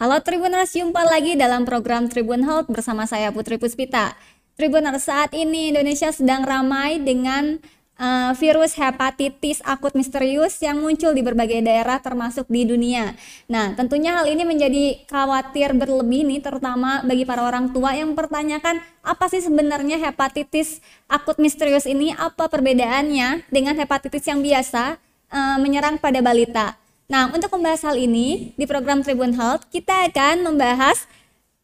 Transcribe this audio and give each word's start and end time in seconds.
Halo 0.00 0.16
Tribuners, 0.24 0.72
jumpa 0.72 1.04
lagi 1.04 1.36
dalam 1.36 1.68
program 1.68 2.08
Tribun 2.08 2.40
Health 2.40 2.72
bersama 2.72 3.04
saya 3.04 3.28
Putri 3.36 3.60
Puspita. 3.60 4.16
Tribuners, 4.56 5.04
saat 5.04 5.28
ini 5.36 5.76
Indonesia 5.76 6.08
sedang 6.08 6.40
ramai 6.40 6.96
dengan 7.04 7.60
uh, 8.00 8.32
virus 8.32 8.80
hepatitis 8.80 9.60
akut 9.60 9.92
misterius 9.92 10.56
yang 10.64 10.80
muncul 10.80 11.12
di 11.12 11.20
berbagai 11.20 11.60
daerah 11.60 12.00
termasuk 12.00 12.48
di 12.48 12.64
dunia. 12.64 13.12
Nah, 13.44 13.76
tentunya 13.76 14.16
hal 14.16 14.24
ini 14.24 14.40
menjadi 14.48 15.04
khawatir 15.04 15.76
berlebih 15.76 16.24
nih 16.24 16.40
terutama 16.40 17.04
bagi 17.04 17.28
para 17.28 17.44
orang 17.44 17.68
tua 17.68 17.92
yang 17.92 18.16
mempertanyakan 18.16 18.80
apa 19.04 19.28
sih 19.28 19.44
sebenarnya 19.44 20.00
hepatitis 20.00 20.80
akut 21.12 21.36
misterius 21.36 21.84
ini, 21.84 22.16
apa 22.16 22.48
perbedaannya 22.48 23.52
dengan 23.52 23.76
hepatitis 23.76 24.24
yang 24.24 24.40
biasa 24.40 24.96
uh, 25.28 25.60
menyerang 25.60 26.00
pada 26.00 26.24
balita. 26.24 26.79
Nah, 27.10 27.26
untuk 27.34 27.50
membahas 27.58 27.82
hal 27.82 27.98
ini 27.98 28.54
di 28.54 28.70
program 28.70 29.02
Tribun 29.02 29.34
Health, 29.34 29.66
kita 29.74 30.06
akan 30.06 30.46
membahas 30.46 31.10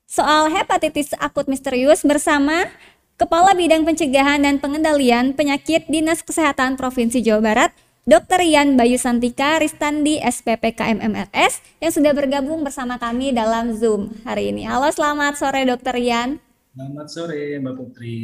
soal 0.02 0.50
hepatitis 0.50 1.14
akut 1.22 1.46
misterius 1.46 2.02
bersama 2.02 2.66
Kepala 3.14 3.54
Bidang 3.54 3.86
Pencegahan 3.86 4.42
dan 4.42 4.58
Pengendalian 4.58 5.38
Penyakit 5.38 5.86
Dinas 5.86 6.26
Kesehatan 6.26 6.74
Provinsi 6.74 7.22
Jawa 7.22 7.38
Barat, 7.46 7.70
Dr. 8.10 8.42
Ian 8.42 8.74
Bayu 8.74 8.98
Santika 8.98 9.62
Ristandi 9.62 10.18
SPP 10.18 10.74
KMMRS 10.74 11.62
yang 11.78 11.94
sudah 11.94 12.10
bergabung 12.10 12.66
bersama 12.66 12.98
kami 12.98 13.30
dalam 13.30 13.70
Zoom 13.70 14.18
hari 14.26 14.50
ini. 14.50 14.66
Halo, 14.66 14.90
selamat 14.90 15.38
sore 15.38 15.62
Dr. 15.62 15.94
Ian. 15.94 16.42
Selamat 16.74 17.06
sore 17.06 17.54
Mbak 17.62 17.74
Putri. 17.78 18.18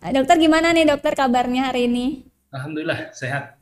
Dokter 0.00 0.40
gimana 0.40 0.72
nih 0.72 0.88
dokter 0.88 1.12
kabarnya 1.12 1.68
hari 1.68 1.84
ini? 1.84 2.24
Alhamdulillah 2.48 3.12
sehat. 3.12 3.59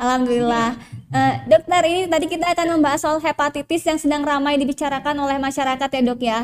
Alhamdulillah. 0.00 0.80
Uh, 1.12 1.34
dokter, 1.44 1.82
ini 1.84 2.08
tadi 2.08 2.26
kita 2.32 2.48
akan 2.56 2.80
membahas 2.80 3.04
soal 3.04 3.20
hepatitis 3.20 3.84
yang 3.84 4.00
sedang 4.00 4.24
ramai 4.24 4.56
dibicarakan 4.56 5.12
oleh 5.20 5.36
masyarakat 5.36 5.88
ya 5.92 6.00
dok 6.00 6.20
ya. 6.24 6.40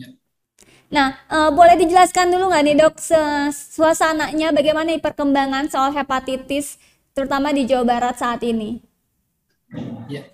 ya. 0.00 0.08
Nah, 0.88 1.20
uh, 1.28 1.52
boleh 1.52 1.76
dijelaskan 1.76 2.32
dulu 2.32 2.48
nggak 2.48 2.64
nih 2.64 2.76
dok 2.80 2.96
suasananya 3.52 4.56
bagaimana 4.56 4.96
perkembangan 4.96 5.68
soal 5.68 5.92
hepatitis 5.92 6.80
terutama 7.12 7.52
di 7.52 7.68
Jawa 7.68 7.84
Barat 7.84 8.16
saat 8.16 8.40
ini? 8.48 8.80
Ya, 10.08 10.24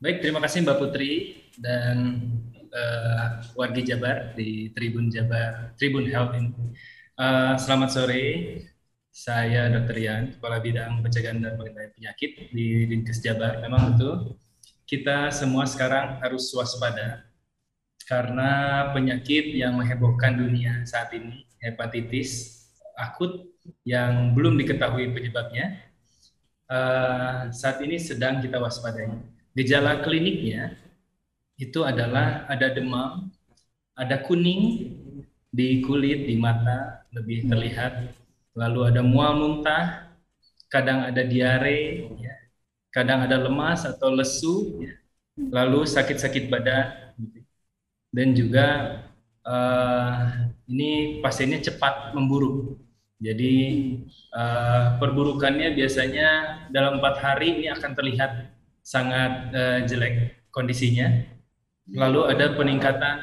baik 0.00 0.24
terima 0.24 0.40
kasih 0.40 0.64
Mbak 0.64 0.78
Putri 0.80 1.44
dan 1.60 2.24
uh, 2.72 3.44
wargi 3.52 3.84
Jabar 3.84 4.32
di 4.32 4.72
Tribun 4.72 5.12
Jabar 5.12 5.76
Tribun 5.76 6.08
Health 6.08 6.40
ini. 6.40 6.72
Uh, 7.20 7.54
selamat 7.60 7.88
sore. 7.92 8.24
Saya 9.12 9.68
Dr. 9.68 10.00
Ian, 10.00 10.32
Kepala 10.32 10.56
Bidang 10.56 11.04
Pencegahan 11.04 11.36
dan 11.36 11.60
Pengendalian 11.60 11.92
Penyakit 11.92 12.48
di 12.48 12.88
Dinkes 12.88 13.20
Jabar. 13.20 13.60
Memang 13.60 13.92
betul, 13.92 14.40
kita 14.88 15.28
semua 15.28 15.68
sekarang 15.68 16.16
harus 16.24 16.48
waspada 16.56 17.20
karena 18.08 18.88
penyakit 18.96 19.52
yang 19.52 19.76
menghebohkan 19.76 20.32
dunia 20.32 20.88
saat 20.88 21.12
ini, 21.12 21.44
hepatitis 21.60 22.64
akut 22.96 23.52
yang 23.84 24.32
belum 24.32 24.56
diketahui 24.56 25.12
penyebabnya, 25.12 25.76
uh, 26.72 27.52
saat 27.52 27.84
ini 27.84 28.00
sedang 28.00 28.40
kita 28.40 28.56
waspadai. 28.56 29.12
Gejala 29.52 30.00
kliniknya 30.00 30.72
itu 31.60 31.84
adalah 31.84 32.48
ada 32.48 32.72
demam, 32.72 33.28
ada 33.92 34.24
kuning 34.24 34.88
di 35.52 35.84
kulit, 35.84 36.24
di 36.24 36.40
mata, 36.40 37.04
lebih 37.12 37.44
terlihat 37.44 38.21
lalu 38.52 38.80
ada 38.92 39.00
mual 39.00 39.32
muntah, 39.38 40.12
kadang 40.68 41.08
ada 41.08 41.22
diare, 41.24 42.08
ya. 42.20 42.34
kadang 42.92 43.24
ada 43.24 43.40
lemas 43.40 43.84
atau 43.88 44.12
lesu, 44.12 44.84
ya. 44.84 44.92
lalu 45.36 45.88
sakit-sakit 45.88 46.52
badan, 46.52 47.12
dan 48.12 48.28
juga 48.36 48.66
uh, 49.48 50.52
ini 50.68 51.20
pasiennya 51.24 51.64
cepat 51.64 52.12
memburuk. 52.12 52.76
Jadi 53.22 53.54
uh, 54.34 54.98
perburukannya 54.98 55.78
biasanya 55.78 56.28
dalam 56.74 56.98
empat 56.98 57.22
hari 57.22 57.54
ini 57.54 57.66
akan 57.70 57.94
terlihat 57.94 58.50
sangat 58.82 59.54
uh, 59.54 59.78
jelek 59.86 60.42
kondisinya. 60.50 61.22
Lalu 61.86 62.34
ada 62.34 62.52
peningkatan 62.58 63.16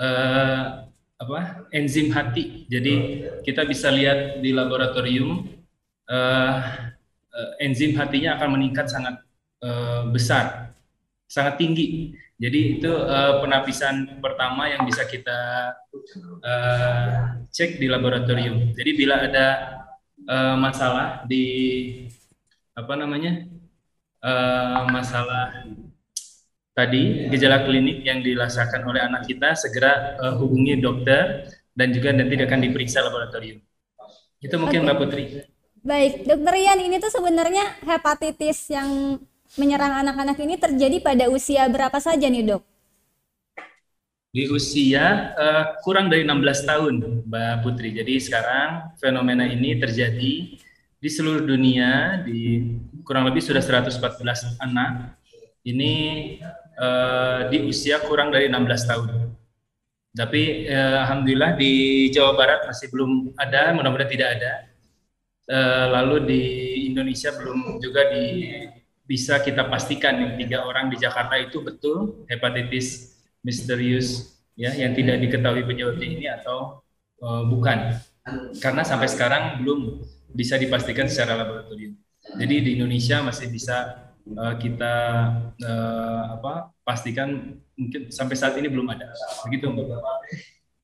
uh, 0.00 0.83
apa 1.24 1.66
enzim 1.72 2.12
hati. 2.12 2.68
Jadi 2.68 3.24
kita 3.42 3.64
bisa 3.64 3.88
lihat 3.88 4.44
di 4.44 4.52
laboratorium 4.52 5.48
uh, 6.12 6.56
uh, 7.32 7.52
enzim 7.64 7.96
hatinya 7.96 8.36
akan 8.36 8.60
meningkat 8.60 8.92
sangat 8.92 9.24
uh, 9.64 10.06
besar, 10.12 10.76
sangat 11.26 11.56
tinggi. 11.56 12.12
Jadi 12.36 12.78
itu 12.78 12.90
uh, 12.90 13.40
penapisan 13.40 14.20
pertama 14.20 14.68
yang 14.68 14.84
bisa 14.84 15.08
kita 15.08 15.72
uh, 16.44 17.40
cek 17.48 17.80
di 17.80 17.86
laboratorium. 17.88 18.76
Jadi 18.76 18.90
bila 18.98 19.24
ada 19.24 19.46
uh, 20.28 20.56
masalah 20.58 21.24
di 21.24 21.46
apa 22.74 22.94
namanya 22.98 23.46
uh, 24.18 24.82
masalah 24.90 25.62
tadi 26.74 27.30
gejala 27.30 27.62
klinik 27.62 28.02
yang 28.02 28.20
dirasakan 28.20 28.82
oleh 28.84 29.00
anak 29.00 29.24
kita 29.30 29.54
segera 29.54 30.18
uh, 30.18 30.34
hubungi 30.34 30.82
dokter 30.82 31.46
dan 31.70 31.94
juga 31.94 32.10
nanti 32.10 32.34
akan 32.34 32.60
diperiksa 32.66 33.00
laboratorium. 33.00 33.62
Itu 34.42 34.58
mungkin 34.58 34.82
okay. 34.82 34.86
Mbak 34.90 34.98
Putri. 34.98 35.24
Baik, 35.84 36.24
Dokter 36.24 36.54
Ian, 36.64 36.80
ini 36.80 36.96
tuh 36.96 37.12
sebenarnya 37.12 37.76
hepatitis 37.84 38.72
yang 38.72 39.20
menyerang 39.60 40.00
anak-anak 40.00 40.36
ini 40.40 40.56
terjadi 40.56 40.96
pada 41.00 41.24
usia 41.28 41.68
berapa 41.68 41.96
saja 42.00 42.24
nih, 42.24 42.56
Dok? 42.56 42.62
Di 44.34 44.50
usia 44.50 45.36
uh, 45.38 45.64
kurang 45.84 46.10
dari 46.10 46.26
16 46.26 46.66
tahun, 46.66 46.94
Mbak 47.28 47.54
Putri. 47.62 47.94
Jadi 47.94 48.18
sekarang 48.18 48.96
fenomena 48.98 49.46
ini 49.46 49.78
terjadi 49.78 50.34
di 51.04 51.08
seluruh 51.12 51.44
dunia 51.44 52.24
di 52.24 52.64
kurang 53.04 53.28
lebih 53.28 53.44
sudah 53.44 53.60
114 53.60 54.64
anak. 54.64 55.20
Ini 55.68 55.92
uh, 56.78 57.48
di 57.50 57.64
usia 57.66 58.02
kurang 58.02 58.30
dari 58.30 58.50
16 58.50 58.90
tahun. 58.90 59.06
Tapi 60.14 60.70
uh, 60.70 61.02
alhamdulillah 61.06 61.58
di 61.58 61.72
Jawa 62.14 62.38
Barat 62.38 62.66
masih 62.70 62.86
belum 62.90 63.34
ada, 63.34 63.74
mudah-mudahan 63.74 64.10
tidak 64.10 64.28
ada. 64.38 64.52
Uh, 65.44 65.86
lalu 66.00 66.16
di 66.24 66.42
Indonesia 66.88 67.34
belum 67.34 67.82
juga 67.82 68.08
di 68.14 68.54
bisa 69.04 69.36
kita 69.44 69.68
pastikan 69.68 70.16
yang 70.16 70.32
tiga 70.40 70.64
orang 70.64 70.88
di 70.88 70.96
Jakarta 70.96 71.36
itu 71.36 71.60
betul 71.60 72.24
hepatitis 72.24 73.20
misterius 73.44 74.40
ya 74.56 74.72
yang 74.72 74.96
tidak 74.96 75.20
diketahui 75.20 75.68
penyebabnya 75.68 76.08
ini 76.08 76.26
atau 76.32 76.80
uh, 77.20 77.44
bukan 77.44 78.00
karena 78.56 78.80
sampai 78.80 79.04
sekarang 79.04 79.60
belum 79.60 80.00
bisa 80.32 80.56
dipastikan 80.56 81.06
secara 81.06 81.44
laboratorium. 81.44 81.92
Jadi 82.40 82.54
di 82.64 82.70
Indonesia 82.80 83.20
masih 83.20 83.52
bisa 83.52 84.03
uh, 84.32 84.54
kita 84.56 84.94
uh, 85.60 86.22
apa 86.40 86.72
pastikan 86.84 87.60
mungkin 87.76 88.08
sampai 88.08 88.36
saat 88.36 88.56
ini 88.56 88.68
belum 88.72 88.88
ada 88.88 89.12
begitu 89.44 89.68
mbak 89.68 90.00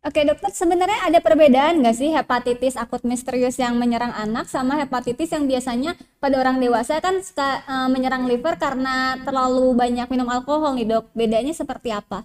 Oke 0.01 0.25
dokter, 0.25 0.49
sebenarnya 0.49 1.13
ada 1.13 1.21
perbedaan 1.21 1.85
nggak 1.85 1.93
sih 1.93 2.09
hepatitis 2.09 2.73
akut 2.81 3.05
misterius 3.05 3.61
yang 3.61 3.77
menyerang 3.77 4.17
anak 4.17 4.49
sama 4.49 4.81
hepatitis 4.81 5.29
yang 5.29 5.45
biasanya 5.45 5.93
pada 6.17 6.41
orang 6.41 6.57
dewasa 6.57 7.05
kan 7.05 7.21
suka 7.21 7.61
uh, 7.69 7.85
menyerang 7.93 8.25
liver 8.25 8.57
karena 8.57 9.21
terlalu 9.29 9.77
banyak 9.77 10.09
minum 10.09 10.25
alkohol 10.33 10.73
nih 10.73 10.89
dok. 10.89 11.13
Bedanya 11.13 11.53
seperti 11.53 11.93
apa? 11.93 12.25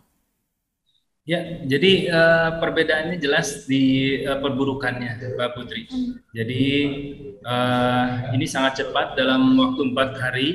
Ya, 1.28 1.68
jadi 1.68 2.08
uh, 2.16 2.50
perbedaannya 2.64 3.20
jelas 3.20 3.68
di 3.68 4.24
uh, 4.24 4.40
perburukannya, 4.40 5.36
Mbak 5.36 5.50
Putri. 5.60 5.84
Hmm. 5.92 6.22
Jadi 6.32 6.64
uh, 7.44 8.32
ini 8.40 8.48
sangat 8.48 8.88
cepat 8.88 9.20
dalam 9.20 9.52
waktu 9.60 9.92
empat 9.92 10.10
hari 10.16 10.48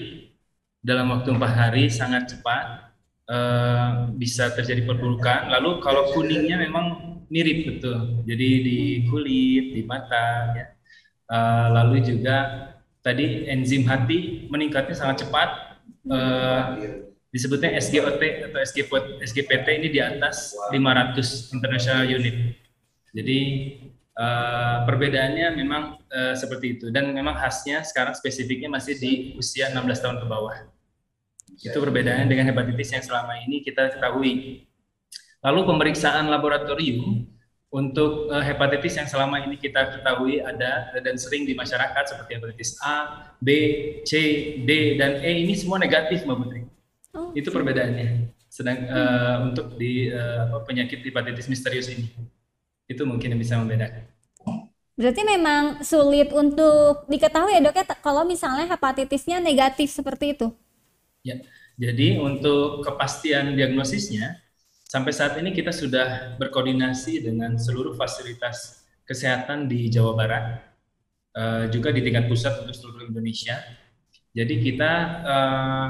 dalam 0.81 1.13
waktu 1.13 1.37
empat 1.37 1.53
hari 1.53 1.85
sangat 1.93 2.33
cepat 2.37 2.91
uh, 3.29 4.09
bisa 4.17 4.51
terjadi 4.53 4.85
perburukan. 4.85 5.53
Lalu 5.53 5.81
kalau 5.85 6.13
kuningnya 6.17 6.61
memang 6.61 7.21
mirip 7.31 7.69
betul, 7.79 8.27
jadi 8.27 8.49
di 8.65 8.79
kulit, 9.07 9.77
di 9.77 9.83
mata, 9.87 10.57
ya. 10.57 10.67
Uh, 11.31 11.67
lalu 11.79 12.03
juga 12.03 12.37
tadi 13.07 13.47
enzim 13.47 13.87
hati 13.87 14.51
meningkatnya 14.51 14.99
sangat 14.99 15.27
cepat. 15.27 15.49
Uh, 16.11 16.63
disebutnya 17.31 17.79
SGOT 17.79 18.51
atau 18.51 18.59
SGPT 19.23 19.67
ini 19.79 19.89
di 19.95 20.01
atas 20.03 20.57
500 20.75 21.55
international 21.55 22.03
unit. 22.11 22.59
Jadi 23.15 23.39
uh, 24.21 24.77
perbedaannya 24.85 25.57
memang 25.57 25.97
uh, 26.13 26.35
seperti 26.37 26.77
itu 26.77 26.87
dan 26.93 27.09
memang 27.11 27.33
khasnya 27.41 27.81
sekarang 27.81 28.13
spesifiknya 28.13 28.69
masih 28.69 29.01
di 29.01 29.35
usia 29.41 29.73
16 29.73 29.81
tahun 30.05 30.17
ke 30.21 30.27
bawah. 30.29 30.57
Itu 31.61 31.81
perbedaannya 31.81 32.29
dengan 32.29 32.47
hepatitis 32.53 32.93
yang 32.93 33.05
selama 33.05 33.41
ini 33.41 33.65
kita 33.65 33.97
ketahui. 33.97 34.65
Lalu 35.41 35.61
pemeriksaan 35.65 36.29
laboratorium 36.29 37.25
untuk 37.71 38.29
uh, 38.29 38.43
hepatitis 38.43 38.99
yang 38.99 39.09
selama 39.09 39.41
ini 39.47 39.57
kita 39.57 39.99
ketahui 39.99 40.43
ada 40.43 40.91
dan 41.01 41.15
sering 41.17 41.47
di 41.47 41.55
masyarakat 41.55 42.03
seperti 42.03 42.37
hepatitis 42.37 42.77
A, 42.83 43.31
B, 43.41 43.49
C, 44.03 44.13
D, 44.67 45.01
dan 45.01 45.23
E 45.23 45.47
ini 45.47 45.55
semua 45.55 45.79
negatif 45.81 46.27
Mbak 46.27 46.37
Putri. 46.37 46.63
Oh. 47.17 47.31
Itu 47.33 47.49
perbedaannya. 47.51 48.37
sedang 48.51 48.83
uh, 48.91 49.47
untuk 49.47 49.79
di 49.79 50.11
uh, 50.11 50.59
penyakit 50.67 51.07
hepatitis 51.07 51.47
misterius 51.47 51.87
ini. 51.87 52.11
Itu 52.91 53.07
mungkin 53.07 53.31
yang 53.31 53.39
bisa 53.39 53.55
membedakan. 53.55 54.10
Berarti 55.01 55.25
memang 55.25 55.81
sulit 55.81 56.29
untuk 56.29 57.09
diketahui 57.09 57.57
ya 57.57 57.65
dok 57.65 57.73
ya 57.73 57.85
kalau 58.05 58.21
misalnya 58.29 58.69
hepatitisnya 58.69 59.41
negatif 59.41 59.89
seperti 59.89 60.37
itu. 60.37 60.53
Ya, 61.25 61.41
jadi 61.81 62.21
untuk 62.21 62.85
kepastian 62.85 63.57
diagnosisnya 63.57 64.37
sampai 64.85 65.17
saat 65.17 65.41
ini 65.41 65.57
kita 65.57 65.73
sudah 65.73 66.37
berkoordinasi 66.37 67.25
dengan 67.25 67.57
seluruh 67.57 67.97
fasilitas 67.97 68.85
kesehatan 69.09 69.73
di 69.73 69.89
Jawa 69.89 70.13
Barat, 70.13 70.45
uh, 71.33 71.65
juga 71.73 71.97
di 71.97 72.05
tingkat 72.05 72.29
pusat 72.29 72.61
untuk 72.61 72.77
seluruh 72.77 73.09
Indonesia. 73.09 73.57
Jadi 74.37 74.61
kita 74.61 74.93
uh, 75.25 75.89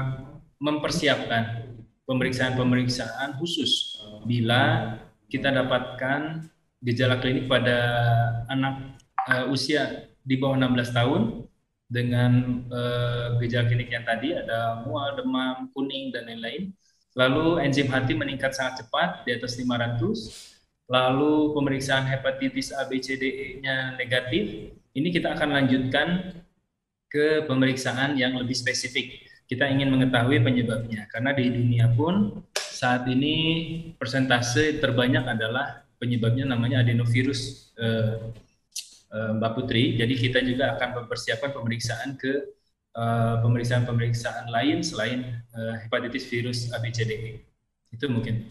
mempersiapkan 0.55 1.67
pemeriksaan-pemeriksaan 2.07 3.35
khusus 3.35 3.99
bila 4.23 4.95
kita 5.27 5.51
dapatkan 5.51 6.47
gejala 6.81 7.21
klinik 7.21 7.45
pada 7.45 7.77
anak 8.49 8.97
uh, 9.29 9.45
usia 9.53 10.09
di 10.25 10.37
bawah 10.37 10.57
16 10.57 10.97
tahun 10.97 11.21
dengan 11.85 12.31
uh, 12.73 13.37
gejala 13.41 13.69
klinik 13.69 13.93
yang 13.93 14.05
tadi 14.05 14.33
ada 14.33 14.81
mual, 14.85 15.13
demam, 15.13 15.69
kuning 15.71 16.09
dan 16.09 16.25
lain-lain. 16.25 16.73
Lalu 17.13 17.61
enzim 17.67 17.91
hati 17.91 18.15
meningkat 18.15 18.55
sangat 18.55 18.85
cepat 18.85 19.27
di 19.27 19.35
atas 19.35 19.59
500. 19.59 20.89
Lalu 20.91 21.55
pemeriksaan 21.55 22.07
hepatitis 22.07 22.75
A, 22.75 22.83
B, 22.87 22.99
C, 22.99 23.15
D, 23.15 23.23
E-nya 23.23 23.95
negatif. 23.95 24.75
Ini 24.91 25.07
kita 25.07 25.39
akan 25.39 25.55
lanjutkan 25.55 26.35
ke 27.11 27.43
pemeriksaan 27.47 28.15
yang 28.15 28.39
lebih 28.39 28.55
spesifik 28.55 29.31
kita 29.51 29.67
ingin 29.67 29.91
mengetahui 29.91 30.39
penyebabnya 30.39 31.11
karena 31.11 31.35
di 31.35 31.51
dunia 31.51 31.91
pun 31.91 32.39
saat 32.55 33.03
ini 33.11 33.35
persentase 33.99 34.79
terbanyak 34.79 35.27
adalah 35.27 35.83
penyebabnya 36.01 36.49
namanya 36.49 36.81
adenovirus 36.81 37.69
eh, 37.77 38.17
eh, 39.13 39.31
Mbak 39.37 39.51
Putri. 39.53 39.93
Jadi 40.01 40.13
kita 40.17 40.41
juga 40.41 40.73
akan 40.73 41.05
mempersiapkan 41.05 41.53
pemeriksaan 41.53 42.17
ke 42.17 42.49
eh, 42.97 43.35
pemeriksaan-pemeriksaan 43.45 44.49
lain 44.49 44.81
selain 44.81 45.45
hepatitis 45.85 46.25
virus 46.25 46.73
ABCDE. 46.73 47.45
Itu 47.93 48.09
mungkin. 48.09 48.49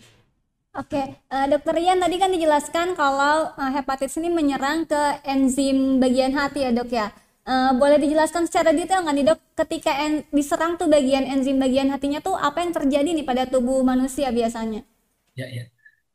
Oke, 0.71 1.19
uh, 1.35 1.47
Dokter 1.51 1.83
Ian 1.83 1.99
tadi 1.99 2.15
kan 2.15 2.31
dijelaskan 2.31 2.95
kalau 2.95 3.51
uh, 3.59 3.71
hepatitis 3.75 4.23
ini 4.23 4.31
menyerang 4.31 4.87
ke 4.87 5.19
enzim 5.27 5.99
bagian 5.99 6.31
hati 6.31 6.63
ya 6.63 6.71
dok 6.71 6.95
ya. 6.95 7.11
Uh, 7.43 7.75
boleh 7.75 7.99
dijelaskan 7.99 8.47
secara 8.47 8.71
detail 8.71 9.03
nggak 9.03 9.17
nih 9.19 9.27
dok, 9.35 9.39
ketika 9.67 9.91
en 9.99 10.23
diserang 10.31 10.79
tuh 10.79 10.87
bagian 10.87 11.27
enzim 11.27 11.59
bagian 11.59 11.91
hatinya 11.91 12.23
tuh 12.23 12.39
apa 12.39 12.63
yang 12.63 12.71
terjadi 12.71 13.11
nih 13.11 13.27
pada 13.27 13.51
tubuh 13.51 13.83
manusia 13.83 14.31
biasanya? 14.31 14.87
Ya 15.35 15.51
ya, 15.51 15.67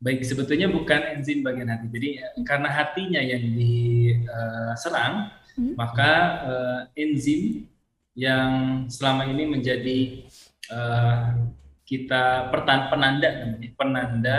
baik 0.01 0.23
sebetulnya 0.23 0.67
bukan 0.67 1.19
enzim 1.19 1.43
bagian 1.43 1.71
hati. 1.71 1.87
Jadi 1.91 2.09
hmm. 2.19 2.43
karena 2.45 2.69
hatinya 2.71 3.21
yang 3.21 3.43
diserang, 3.55 5.13
uh, 5.31 5.55
hmm. 5.59 5.73
maka 5.75 6.11
uh, 6.45 6.79
enzim 6.95 7.69
yang 8.15 8.85
selama 8.87 9.27
ini 9.27 9.43
menjadi 9.47 9.99
uh, 10.71 11.35
kita 11.85 12.49
penanda 12.51 13.29
penanda 13.77 14.37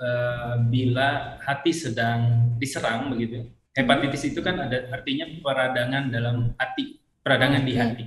uh, 0.00 0.56
bila 0.66 1.36
hati 1.44 1.70
sedang 1.70 2.50
diserang 2.58 3.12
begitu 3.12 3.46
Hepatitis 3.78 4.34
itu 4.34 4.42
kan 4.42 4.58
ada 4.58 4.90
artinya 4.90 5.22
peradangan 5.38 6.10
dalam 6.10 6.50
hati, 6.58 6.98
peradangan 7.22 7.62
di 7.62 7.78
hati. 7.78 8.04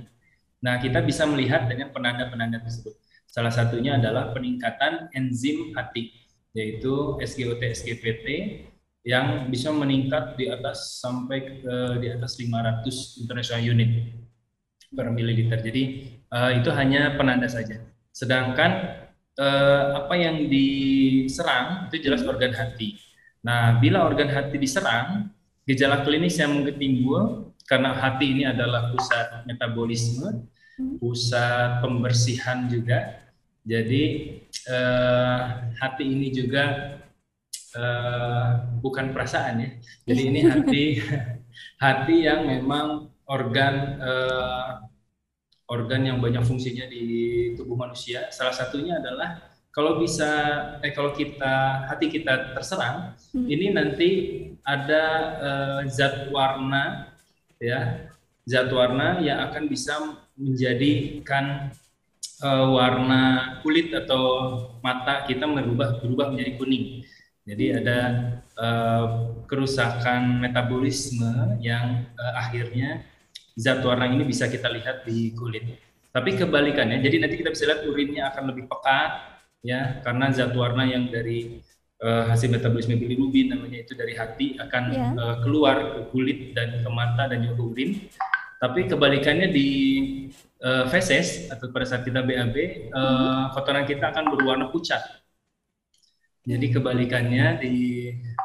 Nah, 0.60 0.76
kita 0.76 1.00
bisa 1.00 1.24
melihat 1.24 1.64
dengan 1.64 1.88
penanda-penanda 1.88 2.60
tersebut. 2.60 2.92
Salah 3.24 3.48
satunya 3.48 3.96
adalah 3.96 4.36
peningkatan 4.36 5.08
enzim 5.16 5.72
hati, 5.72 6.12
yaitu 6.52 7.16
SGOT, 7.20 7.60
SGPT 7.64 8.26
yang 9.02 9.50
bisa 9.50 9.74
meningkat 9.74 10.38
di 10.38 10.46
atas 10.46 11.02
sampai 11.02 11.58
ke 11.60 11.74
di 11.98 12.08
atas 12.12 12.38
500 12.38 13.24
international 13.24 13.62
unit 13.66 13.90
per 14.92 15.10
mililiter. 15.10 15.58
Jadi 15.58 15.82
uh, 16.30 16.52
itu 16.54 16.70
hanya 16.70 17.16
penanda 17.18 17.48
saja. 17.50 17.82
Sedangkan 18.12 19.02
uh, 19.40 20.04
apa 20.04 20.14
yang 20.14 20.46
diserang 20.46 21.90
itu 21.90 22.04
jelas 22.04 22.22
organ 22.22 22.54
hati. 22.54 23.00
Nah, 23.42 23.82
bila 23.82 24.06
organ 24.06 24.30
hati 24.30 24.54
diserang, 24.54 25.32
Gejala 25.62 26.02
klinis 26.02 26.42
yang 26.42 26.58
mungkin 26.58 26.74
timbul 26.74 27.54
karena 27.70 27.94
hati 27.94 28.34
ini 28.34 28.42
adalah 28.42 28.90
pusat 28.90 29.46
metabolisme, 29.46 30.50
pusat 30.98 31.78
pembersihan 31.78 32.66
juga. 32.66 33.21
Jadi 33.62 34.02
eh, 34.66 35.40
hati 35.78 36.04
ini 36.04 36.34
juga 36.34 36.98
eh, 37.78 38.48
bukan 38.82 39.14
perasaan 39.14 39.62
ya. 39.62 39.70
Jadi 40.10 40.22
ini 40.28 40.40
hati 40.42 40.84
hati 41.84 42.16
yang 42.26 42.46
memang 42.46 43.10
organ 43.30 43.74
eh, 44.02 44.70
organ 45.70 46.02
yang 46.04 46.18
banyak 46.18 46.42
fungsinya 46.42 46.90
di 46.90 47.04
tubuh 47.54 47.78
manusia. 47.78 48.28
Salah 48.34 48.52
satunya 48.52 48.98
adalah 48.98 49.52
kalau 49.72 49.96
bisa 49.96 50.28
eh 50.84 50.92
kalau 50.92 51.16
kita 51.16 51.88
hati 51.88 52.12
kita 52.12 52.52
terserang 52.52 53.16
hmm. 53.32 53.46
ini 53.48 53.66
nanti 53.72 54.10
ada 54.62 55.04
uh, 55.40 55.80
zat 55.88 56.28
warna 56.28 57.08
ya 57.56 58.12
zat 58.44 58.68
warna 58.68 59.24
yang 59.24 59.48
akan 59.48 59.72
bisa 59.72 59.96
menjadikan 60.36 61.72
uh, 62.42 62.66
warna 62.74 63.22
kulit 63.62 63.94
atau 63.94 64.22
mata 64.82 65.24
kita 65.24 65.46
berubah 65.46 66.02
berubah 66.02 66.34
menjadi 66.34 66.52
kuning 66.58 66.84
jadi 67.42 67.82
ada 67.82 67.98
uh, 68.58 69.06
kerusakan 69.46 70.42
metabolisme 70.42 71.58
yang 71.62 72.06
uh, 72.18 72.34
akhirnya 72.42 73.06
zat 73.54 73.80
warna 73.86 74.10
ini 74.10 74.26
bisa 74.26 74.50
kita 74.50 74.68
lihat 74.68 75.06
di 75.06 75.32
kulit 75.38 75.78
tapi 76.12 76.36
kebalikannya 76.36 77.00
jadi 77.00 77.22
nanti 77.22 77.40
kita 77.40 77.54
bisa 77.54 77.64
lihat 77.70 77.86
urinnya 77.86 78.28
akan 78.34 78.52
lebih 78.52 78.66
pekat 78.68 79.40
ya 79.62 80.02
karena 80.02 80.34
zat 80.34 80.52
warna 80.52 80.84
yang 80.84 81.08
dari 81.08 81.62
uh, 82.02 82.24
hasil 82.28 82.50
metabolisme 82.50 82.98
bilirubin 82.98 83.54
namanya 83.54 83.86
itu 83.86 83.94
dari 83.94 84.18
hati 84.18 84.58
akan 84.58 84.82
yeah. 84.90 85.10
Ya. 85.14 85.22
uh, 85.22 85.36
keluar 85.40 85.76
ke 85.78 86.00
kulit 86.10 86.52
dan 86.52 86.82
ke 86.82 86.90
mata 86.90 87.30
dan 87.30 87.46
juga 87.46 87.54
ke 87.56 87.64
urin. 87.64 87.90
Tapi 88.62 88.86
kebalikannya 88.86 89.50
di 89.50 89.68
uh, 90.62 90.86
feses 90.88 91.50
atau 91.50 91.68
pada 91.74 91.84
saat 91.84 92.06
kita 92.06 92.22
BAB, 92.22 92.56
uh, 92.90 92.96
mm-hmm. 92.96 93.42
kotoran 93.52 93.84
kita 93.84 94.14
akan 94.14 94.24
berwarna 94.32 94.66
pucat. 94.70 95.02
Jadi 96.42 96.74
kebalikannya 96.74 97.62
di 97.62 97.74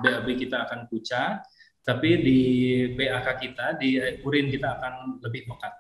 BAB 0.02 0.28
kita 0.38 0.70
akan 0.70 0.86
pucat, 0.90 1.42
tapi 1.82 2.10
di 2.22 2.40
PAK 2.94 3.28
kita, 3.42 3.66
di 3.80 3.98
urin 4.22 4.50
kita 4.54 4.78
akan 4.78 5.24
lebih 5.24 5.50
pekat. 5.50 5.74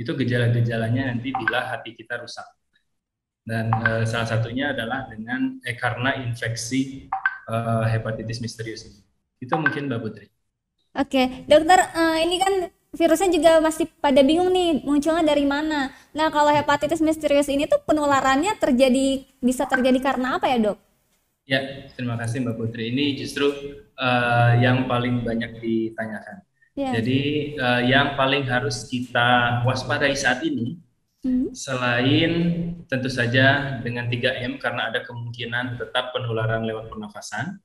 Itu 0.00 0.16
gejala-gejalanya 0.16 1.14
nanti 1.14 1.30
bila 1.30 1.68
hati 1.68 1.92
kita 1.92 2.18
rusak 2.18 2.48
dan 3.50 3.72
uh, 3.72 4.04
salah 4.04 4.28
satunya 4.28 4.70
adalah 4.70 5.08
dengan 5.08 5.58
eh, 5.64 5.76
karena 5.76 6.20
infeksi 6.20 7.08
uh, 7.48 7.82
hepatitis 7.88 8.38
misterius 8.38 8.86
ini. 8.86 9.00
Itu 9.40 9.56
mungkin 9.56 9.88
Mbak 9.88 10.00
Putri. 10.00 10.26
Oke, 10.94 11.46
dokter, 11.50 11.80
uh, 11.96 12.18
ini 12.20 12.36
kan 12.38 12.54
virusnya 12.94 13.30
juga 13.30 13.52
masih 13.62 13.86
pada 13.98 14.20
bingung 14.22 14.50
nih 14.50 14.82
munculnya 14.82 15.22
dari 15.22 15.46
mana. 15.46 15.94
Nah, 16.14 16.28
kalau 16.28 16.50
hepatitis 16.50 17.02
misterius 17.02 17.46
ini 17.46 17.66
tuh 17.70 17.78
penularannya 17.86 18.58
terjadi 18.58 19.22
bisa 19.38 19.66
terjadi 19.66 19.98
karena 20.02 20.38
apa 20.38 20.46
ya, 20.50 20.58
Dok? 20.58 20.78
Ya, 21.46 21.90
terima 21.98 22.14
kasih 22.18 22.46
Mbak 22.46 22.56
Putri. 22.58 22.94
Ini 22.94 23.18
justru 23.18 23.50
uh, 23.98 24.52
yang 24.58 24.86
paling 24.86 25.26
banyak 25.26 25.58
ditanyakan. 25.58 26.46
Ya. 26.78 26.94
Jadi 26.94 27.20
uh, 27.58 27.82
yang 27.82 28.14
paling 28.14 28.46
harus 28.46 28.86
kita 28.86 29.62
waspadai 29.66 30.14
saat 30.14 30.46
ini 30.46 30.78
Hmm. 31.20 31.52
Selain 31.52 32.32
tentu 32.88 33.12
saja 33.12 33.76
dengan 33.84 34.08
3M 34.08 34.56
karena 34.56 34.88
ada 34.88 35.04
kemungkinan 35.04 35.76
tetap 35.76 36.16
penularan 36.16 36.64
lewat 36.64 36.88
pernafasan, 36.88 37.60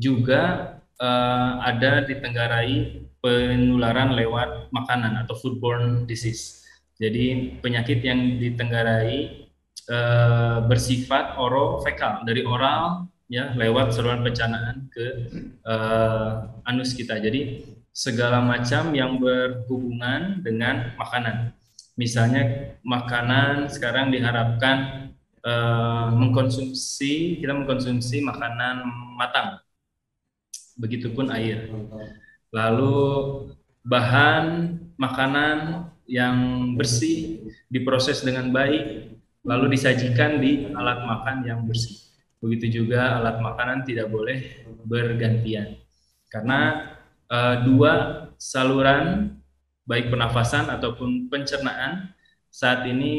juga 0.00 0.72
uh, 1.00 1.62
ada 1.64 2.04
ditenggarai 2.04 3.06
penularan 3.22 4.12
lewat 4.12 4.68
makanan 4.74 5.18
atau 5.24 5.34
foodborne 5.38 6.04
disease. 6.04 6.62
Jadi 7.00 7.58
penyakit 7.58 8.04
yang 8.04 8.38
ditenggarai 8.38 9.48
uh, 9.90 10.62
bersifat 10.68 11.40
orofekal 11.40 12.22
dari 12.22 12.46
oral 12.46 13.10
ya 13.26 13.56
lewat 13.56 13.96
saluran 13.96 14.22
pencernaan 14.22 14.86
ke 14.92 15.06
uh, 15.66 16.46
anus 16.68 16.94
kita. 16.94 17.18
Jadi 17.18 17.66
segala 17.94 18.42
macam 18.42 18.94
yang 18.94 19.18
berhubungan 19.18 20.42
dengan 20.42 20.94
makanan 20.98 21.54
misalnya 21.94 22.74
makanan 22.82 23.70
sekarang 23.70 24.10
diharapkan 24.10 25.10
uh, 25.46 26.10
mengkonsumsi 26.10 27.38
kita 27.38 27.54
mengkonsumsi 27.54 28.18
makanan 28.22 28.82
matang 29.14 29.62
begitupun 30.74 31.30
air 31.30 31.70
lalu 32.54 32.96
bahan 33.84 34.78
makanan 34.96 35.90
yang 36.04 36.36
bersih 36.76 37.48
diproses 37.68 38.20
dengan 38.20 38.52
baik 38.52 39.14
lalu 39.44 39.76
disajikan 39.76 40.40
di 40.40 40.72
alat 40.72 41.04
makan 41.04 41.44
yang 41.44 41.60
bersih. 41.68 42.00
Begitu 42.40 42.84
juga 42.84 43.20
alat 43.20 43.40
makanan 43.40 43.84
tidak 43.84 44.08
boleh 44.08 44.64
bergantian. 44.84 45.80
Karena 46.32 46.92
uh, 47.28 47.64
dua 47.64 47.92
saluran 48.40 49.36
baik 49.84 50.08
pernafasan 50.08 50.72
ataupun 50.72 51.28
pencernaan 51.28 52.12
saat 52.48 52.88
ini 52.88 53.16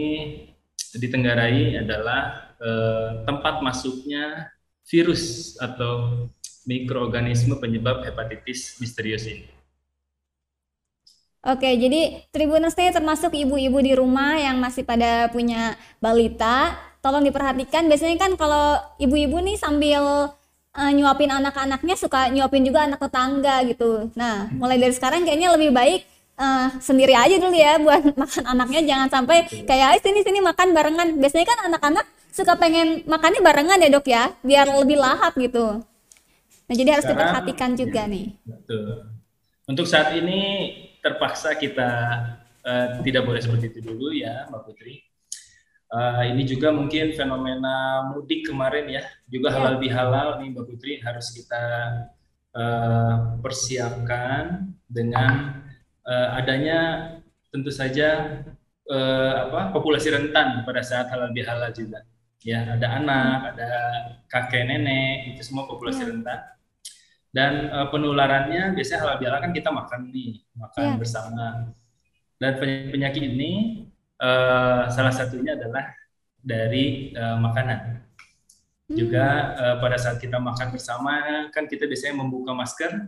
ditenggarai 0.98 1.78
adalah 1.78 2.54
uh, 2.58 3.22
tempat 3.26 3.62
masuknya 3.62 4.50
virus 4.86 5.56
atau 5.62 6.26
mikroorganisme 6.66 7.56
penyebab 7.62 8.04
hepatitis 8.04 8.78
misterius 8.82 9.26
ini. 9.30 9.56
Oke, 11.46 11.78
jadi 11.78 12.26
Tribuners 12.34 12.74
ini 12.74 12.90
termasuk 12.90 13.38
ibu-ibu 13.38 13.78
di 13.78 13.94
rumah 13.94 14.34
yang 14.34 14.58
masih 14.58 14.82
pada 14.82 15.30
punya 15.30 15.78
balita. 16.02 16.74
Tolong 17.06 17.22
diperhatikan, 17.22 17.86
biasanya 17.86 18.18
kan 18.18 18.34
kalau 18.34 18.82
ibu-ibu 18.98 19.38
nih 19.46 19.54
sambil 19.62 20.34
uh, 20.74 20.92
nyuapin 20.92 21.30
anak-anaknya 21.30 21.96
suka 22.02 22.34
nyuapin 22.34 22.66
juga 22.66 22.90
anak 22.90 22.98
tetangga 22.98 23.62
gitu. 23.70 24.10
Nah, 24.18 24.50
mulai 24.58 24.82
dari 24.82 24.90
sekarang 24.98 25.22
kayaknya 25.22 25.54
lebih 25.54 25.70
baik 25.70 26.02
uh, 26.42 26.74
sendiri 26.82 27.14
aja 27.14 27.38
dulu 27.38 27.54
ya 27.54 27.78
buat 27.78 28.02
makan 28.26 28.44
anaknya 28.50 28.82
jangan 28.82 29.08
sampai 29.14 29.46
kayak 29.70 30.02
sini 30.02 30.26
sini 30.26 30.42
makan 30.42 30.74
barengan. 30.74 31.14
Biasanya 31.22 31.46
kan 31.46 31.60
anak-anak 31.70 32.06
suka 32.34 32.58
pengen 32.58 33.06
makannya 33.06 33.46
barengan 33.46 33.80
ya 33.86 33.90
dok 33.94 34.08
ya, 34.10 34.34
biar 34.42 34.66
lebih 34.82 34.98
lahap 34.98 35.38
gitu. 35.38 35.86
Nah, 36.66 36.74
jadi 36.74 36.90
harus 36.98 37.06
Sekarang, 37.06 37.30
diperhatikan 37.30 37.72
juga 37.78 38.02
ya, 38.06 38.12
nih. 38.12 38.28
Betul. 38.42 38.88
Untuk 39.70 39.86
saat 39.86 40.18
ini 40.18 40.42
terpaksa 41.02 41.54
kita 41.54 41.90
uh, 42.66 42.88
tidak 43.06 43.26
boleh 43.26 43.42
seperti 43.42 43.70
itu 43.70 43.80
dulu 43.86 44.10
ya, 44.14 44.50
Mbak 44.50 44.62
Putri. 44.66 45.06
Uh, 45.94 46.26
ini 46.34 46.42
juga 46.50 46.74
mungkin 46.74 47.14
fenomena 47.14 48.10
mudik 48.10 48.50
kemarin 48.50 48.90
ya, 48.90 49.06
juga 49.30 49.54
ya. 49.54 49.62
halal 49.62 49.76
bihalal 49.78 50.30
nih 50.42 50.50
Mbak 50.58 50.66
Putri 50.66 50.98
harus 51.06 51.30
kita 51.30 51.64
uh, 52.58 53.38
persiapkan 53.46 54.74
dengan 54.90 55.62
uh, 56.02 56.30
adanya 56.42 57.14
tentu 57.54 57.70
saja 57.70 58.42
uh, 58.90 59.34
apa 59.46 59.70
populasi 59.70 60.10
rentan 60.10 60.66
pada 60.66 60.82
saat 60.82 61.14
halal 61.14 61.30
bihalal 61.30 61.70
juga. 61.70 62.02
Ya, 62.46 62.78
ada 62.78 63.02
anak, 63.02 63.58
ada 63.58 63.70
kakek 64.30 64.70
nenek, 64.70 65.34
itu 65.34 65.42
semua 65.42 65.66
populasi 65.66 66.06
ya. 66.06 66.10
rentan 66.14 66.40
dan 67.36 67.68
uh, 67.68 67.92
penularannya 67.92 68.72
biasanya 68.72 69.04
halal 69.04 69.20
bihalal 69.20 69.44
kan 69.44 69.52
kita 69.52 69.68
makan 69.68 70.08
nih 70.08 70.40
makan 70.56 70.84
yeah. 70.88 70.96
bersama. 70.96 71.46
Dan 72.40 72.52
penyakit, 72.60 73.24
ini 73.28 73.52
uh, 74.24 74.88
salah 74.88 75.12
satunya 75.12 75.60
adalah 75.60 75.92
dari 76.40 77.12
uh, 77.12 77.36
makanan. 77.36 78.08
Hmm. 78.86 79.02
juga 79.02 79.58
uh, 79.58 79.76
pada 79.82 79.98
saat 79.98 80.22
kita 80.22 80.38
makan 80.38 80.70
bersama 80.70 81.18
kan 81.50 81.66
kita 81.66 81.90
biasanya 81.90 82.22
membuka 82.22 82.54
masker. 82.54 83.04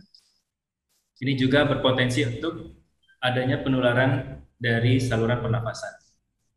Ini 1.18 1.38
juga 1.38 1.64
berpotensi 1.66 2.26
untuk 2.26 2.82
adanya 3.22 3.62
penularan 3.62 4.42
dari 4.58 4.98
saluran 4.98 5.38
pernafasan. 5.38 5.94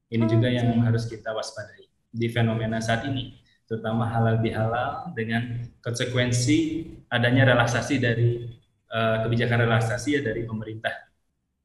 Ini 0.10 0.26
juga 0.26 0.50
yang 0.50 0.74
harus 0.82 1.06
kita 1.06 1.38
waspadai 1.38 1.86
di 2.12 2.28
fenomena 2.34 2.82
saat 2.82 3.08
ini 3.08 3.41
terutama 3.72 4.04
halal 4.04 4.44
bihalal 4.44 5.16
dengan 5.16 5.64
konsekuensi 5.80 6.84
adanya 7.08 7.56
relaksasi 7.56 8.04
dari 8.04 8.52
uh, 8.92 9.24
kebijakan 9.24 9.64
relaksasi 9.64 10.20
ya 10.20 10.22
dari 10.28 10.44
pemerintah 10.44 10.92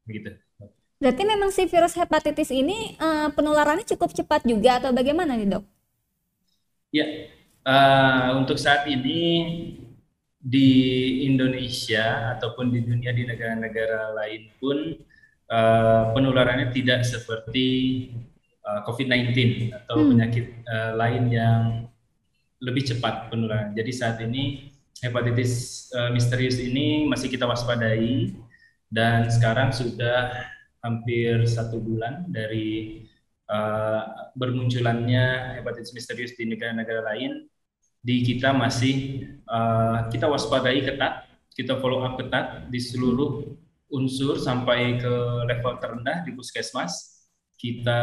begitu. 0.07 0.39
Berarti 1.03 1.23
memang 1.27 1.51
si 1.51 1.67
virus 1.67 1.99
hepatitis 1.99 2.47
ini 2.47 2.95
uh, 2.95 3.27
penularannya 3.35 3.83
cukup 3.83 4.15
cepat 4.15 4.47
juga 4.47 4.79
atau 4.79 4.95
bagaimana 4.95 5.35
nih 5.35 5.51
dok? 5.51 5.67
Ya, 6.95 7.27
uh, 7.67 8.39
untuk 8.39 8.55
saat 8.55 8.87
ini 8.87 9.43
di 10.39 10.71
Indonesia 11.27 12.39
ataupun 12.39 12.71
di 12.71 12.87
dunia 12.87 13.11
di 13.11 13.27
negara-negara 13.27 14.15
lain 14.15 14.47
pun 14.63 14.95
uh, 15.51 16.15
penularannya 16.15 16.71
tidak 16.71 17.03
seperti 17.03 17.67
uh, 18.63 18.87
COVID-19 18.87 19.35
atau 19.75 19.99
hmm. 19.99 20.07
penyakit 20.15 20.45
uh, 20.71 20.95
lain 20.95 21.23
yang 21.27 21.91
lebih 22.61 22.89
cepat 22.93 23.29
penularan. 23.29 23.73
Jadi 23.77 23.91
saat 23.93 24.17
ini 24.21 24.73
hepatitis 25.01 25.85
uh, 25.93 26.09
misterius 26.09 26.57
ini 26.57 27.05
masih 27.05 27.29
kita 27.29 27.45
waspadai 27.45 28.33
dan 28.89 29.29
sekarang 29.29 29.69
sudah 29.69 30.33
hampir 30.81 31.45
satu 31.45 31.77
bulan 31.77 32.25
dari 32.31 33.03
uh, 33.51 34.31
bermunculannya 34.33 35.59
hepatitis 35.61 35.93
misterius 35.93 36.33
di 36.33 36.47
negara-negara 36.49 37.13
lain. 37.13 37.45
Di 38.01 38.23
kita 38.23 38.55
masih 38.55 39.27
uh, 39.51 40.07
kita 40.07 40.31
waspadai 40.31 40.85
ketat, 40.85 41.27
kita 41.53 41.75
follow 41.81 42.05
up 42.05 42.15
ketat 42.15 42.71
di 42.71 42.79
seluruh 42.79 43.43
unsur 43.91 44.39
sampai 44.39 44.99
ke 44.99 45.13
level 45.47 45.75
terendah 45.83 46.23
di 46.23 46.31
puskesmas. 46.31 47.19
Kita 47.57 48.01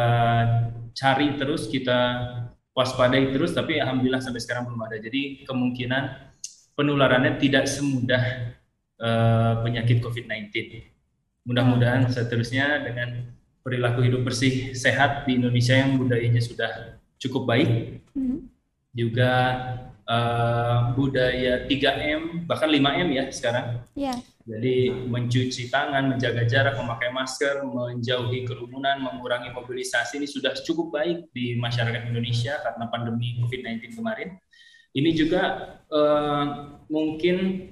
cari 0.92 1.38
terus, 1.38 1.70
kita 1.70 2.00
waspadai 2.74 3.30
terus 3.30 3.54
tapi 3.54 3.78
alhamdulillah 3.78 4.20
sampai 4.20 4.42
sekarang 4.42 4.66
belum 4.66 4.82
ada. 4.84 4.98
Jadi 4.98 5.46
kemungkinan 5.46 6.02
penularannya 6.74 7.38
tidak 7.38 7.70
semudah 7.70 8.54
uh, 8.98 9.62
penyakit 9.62 10.02
COVID-19. 10.02 10.50
Mudah-mudahan 11.46 12.10
seterusnya 12.10 12.82
dengan 12.82 13.30
perilaku 13.62 14.04
hidup 14.04 14.26
bersih 14.26 14.74
sehat 14.74 15.24
di 15.24 15.38
Indonesia 15.38 15.72
yang 15.78 15.96
budayanya 15.96 16.42
sudah 16.42 17.00
cukup 17.16 17.46
baik. 17.48 18.02
Hmm. 18.12 18.50
Juga 18.90 19.30
uh, 20.08 20.92
budaya 20.96 21.64
3M 21.68 22.48
bahkan 22.48 22.68
5M 22.68 23.08
ya 23.12 23.24
sekarang. 23.32 23.84
Yeah. 23.96 24.18
Jadi 24.44 24.92
mencuci 24.92 25.72
tangan, 25.72 26.12
menjaga 26.12 26.44
jarak, 26.44 26.76
memakai 26.76 27.08
masker, 27.08 27.64
menjauhi 27.64 28.44
kerumunan, 28.44 29.00
mengurangi 29.00 29.48
mobilisasi 29.48 30.20
ini 30.20 30.28
sudah 30.28 30.52
cukup 30.52 30.92
baik 30.92 31.32
di 31.32 31.56
masyarakat 31.56 32.12
Indonesia 32.12 32.60
karena 32.60 32.84
pandemi 32.92 33.40
COVID-19 33.40 33.96
kemarin. 33.96 34.36
Ini 34.94 35.10
juga 35.16 35.42
uh, 35.88 36.76
mungkin 36.92 37.66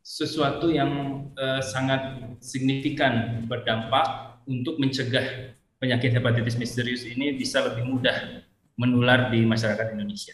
sesuatu 0.00 0.72
yang 0.72 1.22
uh, 1.36 1.60
sangat 1.60 2.32
signifikan 2.40 3.44
berdampak 3.44 4.40
untuk 4.48 4.80
mencegah 4.80 5.52
penyakit 5.76 6.16
hepatitis 6.16 6.56
misterius 6.56 7.04
ini 7.04 7.36
bisa 7.36 7.60
lebih 7.62 7.84
mudah 7.84 8.48
menular 8.80 9.28
di 9.28 9.44
masyarakat 9.44 9.92
Indonesia. 9.92 10.32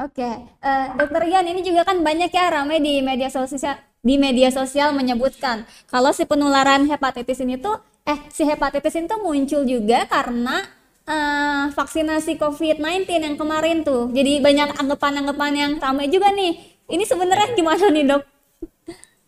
Oke, 0.00 0.24
uh, 0.64 0.86
Dokter 0.96 1.28
Ian, 1.28 1.44
ini 1.52 1.60
juga 1.60 1.84
kan 1.84 2.00
banyak 2.00 2.32
ya 2.32 2.48
ramai 2.48 2.80
di 2.80 3.04
media 3.04 3.28
sosial 3.28 3.76
di 4.02 4.18
media 4.18 4.50
sosial 4.50 4.90
menyebutkan 4.96 5.62
kalau 5.86 6.10
si 6.10 6.26
penularan 6.26 6.90
hepatitis 6.90 7.38
ini 7.38 7.54
tuh 7.54 7.78
eh 8.02 8.18
si 8.32 8.42
hepatitis 8.42 8.98
ini 8.98 9.06
tuh 9.06 9.22
muncul 9.22 9.62
juga 9.62 10.02
karena 10.10 10.64
uh, 11.06 11.70
vaksinasi 11.76 12.40
COVID-19 12.40 13.04
yang 13.08 13.36
kemarin 13.36 13.84
tuh. 13.86 14.10
Jadi 14.10 14.42
banyak 14.42 14.80
anggapan-anggapan 14.80 15.52
yang 15.54 15.72
ramai 15.78 16.10
juga 16.10 16.30
nih. 16.34 16.58
Ini 16.88 17.04
sebenarnya 17.06 17.54
gimana 17.54 17.86
nih, 17.88 18.04
Dok? 18.08 18.22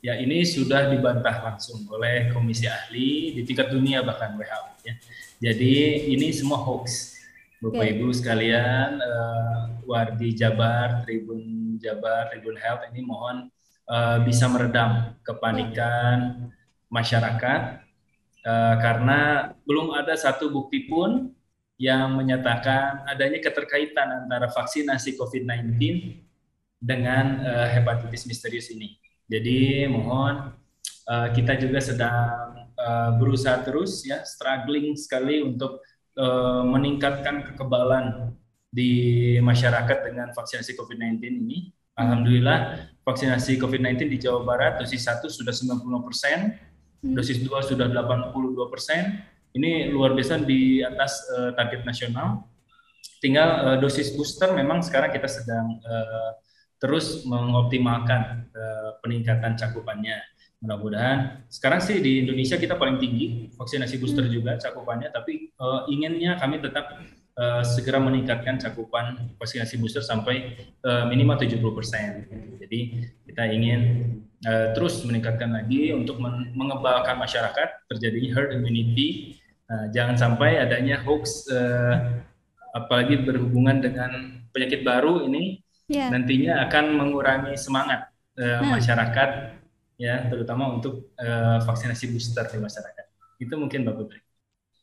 Ya, 0.05 0.21
ini 0.21 0.45
sudah 0.45 0.93
dibantah 0.93 1.41
langsung 1.41 1.81
oleh 1.89 2.29
komisi 2.29 2.69
ahli 2.69 3.33
di 3.33 3.41
tingkat 3.41 3.73
dunia 3.73 4.05
bahkan 4.05 4.37
WHO 4.37 4.85
ya. 4.85 4.95
Jadi 5.41 5.73
ini 6.13 6.29
semua 6.29 6.61
hoax. 6.61 7.14
Bapak 7.65 7.81
okay. 7.81 7.97
Ibu 7.97 8.13
sekalian, 8.13 9.01
uh, 9.01 9.81
Wardi 9.89 10.37
Jabar, 10.37 11.01
Tribun 11.01 11.75
Jabar, 11.81 12.29
Tribun 12.29 12.61
Health 12.61 12.85
ini 12.93 13.01
mohon 13.01 13.49
uh, 13.89 14.21
bisa 14.21 14.53
meredam 14.53 15.17
kepanikan 15.25 16.53
masyarakat 16.93 17.81
uh, 18.45 18.75
karena 18.85 19.21
belum 19.65 19.97
ada 19.97 20.13
satu 20.13 20.53
bukti 20.53 20.85
pun 20.85 21.33
yang 21.81 22.21
menyatakan 22.21 23.09
adanya 23.09 23.41
keterkaitan 23.41 24.29
antara 24.29 24.53
vaksinasi 24.53 25.17
COVID-19 25.17 25.81
dengan 26.85 27.49
uh, 27.49 27.69
hepatitis 27.73 28.29
misterius 28.29 28.69
ini. 28.77 29.01
Jadi 29.25 29.89
mohon 29.89 30.53
uh, 31.09 31.29
kita 31.33 31.57
juga 31.57 31.81
sedang 31.81 32.69
uh, 32.77 33.17
berusaha 33.17 33.57
terus 33.65 34.05
ya 34.05 34.21
struggling 34.21 34.93
sekali 35.01 35.41
untuk 35.41 35.81
Eh, 36.15 36.63
meningkatkan 36.63 37.43
kekebalan 37.43 38.31
di 38.71 39.35
masyarakat 39.43 39.99
dengan 40.07 40.31
vaksinasi 40.31 40.79
COVID-19 40.79 41.19
ini. 41.27 41.75
Alhamdulillah 41.99 42.87
vaksinasi 43.03 43.59
COVID-19 43.59 44.07
di 44.07 44.23
Jawa 44.23 44.47
Barat 44.47 44.79
dosis 44.79 45.03
1 45.11 45.27
sudah 45.27 45.51
90 45.51 46.07
persen, 46.07 46.55
hmm. 47.03 47.19
dosis 47.19 47.43
2 47.43 47.51
sudah 47.67 47.91
82 47.91 48.31
persen. 48.71 49.27
Ini 49.59 49.91
luar 49.91 50.15
biasa 50.15 50.39
di 50.39 50.87
atas 50.87 51.19
uh, 51.35 51.51
target 51.59 51.83
nasional. 51.83 52.47
Tinggal 53.19 53.49
uh, 53.75 53.77
dosis 53.83 54.15
booster 54.15 54.55
memang 54.55 54.87
sekarang 54.87 55.11
kita 55.11 55.27
sedang 55.27 55.83
uh, 55.83 56.31
terus 56.79 57.27
mengoptimalkan 57.27 58.47
uh, 58.55 59.03
peningkatan 59.03 59.59
cakupannya 59.59 60.23
mudah-mudahan 60.65 61.45
sekarang 61.53 61.85
sih 61.85 62.01
di 62.01 62.25
Indonesia 62.25 62.57
kita 62.57 62.81
paling 62.81 62.97
tinggi 62.97 63.53
vaksinasi 63.53 64.01
booster 64.01 64.25
hmm. 64.25 64.33
juga 64.33 64.53
cakupannya 64.57 65.13
tapi 65.13 65.53
uh, 65.61 65.85
inginnya 65.93 66.41
kami 66.41 66.65
tetap 66.65 67.05
uh, 67.39 67.63
segera 67.63 68.01
meningkatkan 68.01 68.59
cakupan 68.59 69.37
vaksinasi 69.39 69.79
booster 69.79 70.03
sampai 70.03 70.57
uh, 70.87 71.05
minimal 71.07 71.39
70%. 71.39 71.61
Jadi 72.65 72.81
kita 73.29 73.43
ingin 73.51 73.81
uh, 74.47 74.73
terus 74.73 75.03
meningkatkan 75.03 75.53
lagi 75.53 75.93
untuk 75.93 76.23
men 76.23 76.55
mengebalkan 76.55 77.19
masyarakat 77.19 77.87
terjadinya 77.91 78.31
herd 78.35 78.51
immunity. 78.57 79.39
Uh, 79.65 79.89
jangan 79.97 80.17
sampai 80.17 80.61
adanya 80.61 81.01
hoax 81.01 81.49
uh, 81.49 82.21
apalagi 82.77 83.23
berhubungan 83.25 83.81
dengan 83.81 84.45
penyakit 84.53 84.85
baru 84.85 85.25
ini 85.25 85.65
yeah. 85.89 86.13
nantinya 86.13 86.69
akan 86.69 87.01
mengurangi 87.01 87.57
semangat 87.57 88.13
uh, 88.37 88.61
nah. 88.61 88.77
masyarakat 88.77 89.31
ya 90.01 90.27
terutama 90.27 90.75
untuk 90.75 91.15
uh, 91.19 91.59
vaksinasi 91.63 92.11
booster 92.11 92.47
di 92.51 92.59
masyarakat. 92.59 93.07
Itu 93.39 93.55
mungkin 93.59 93.87
Mbak 93.87 93.97
Putri. 93.99 94.21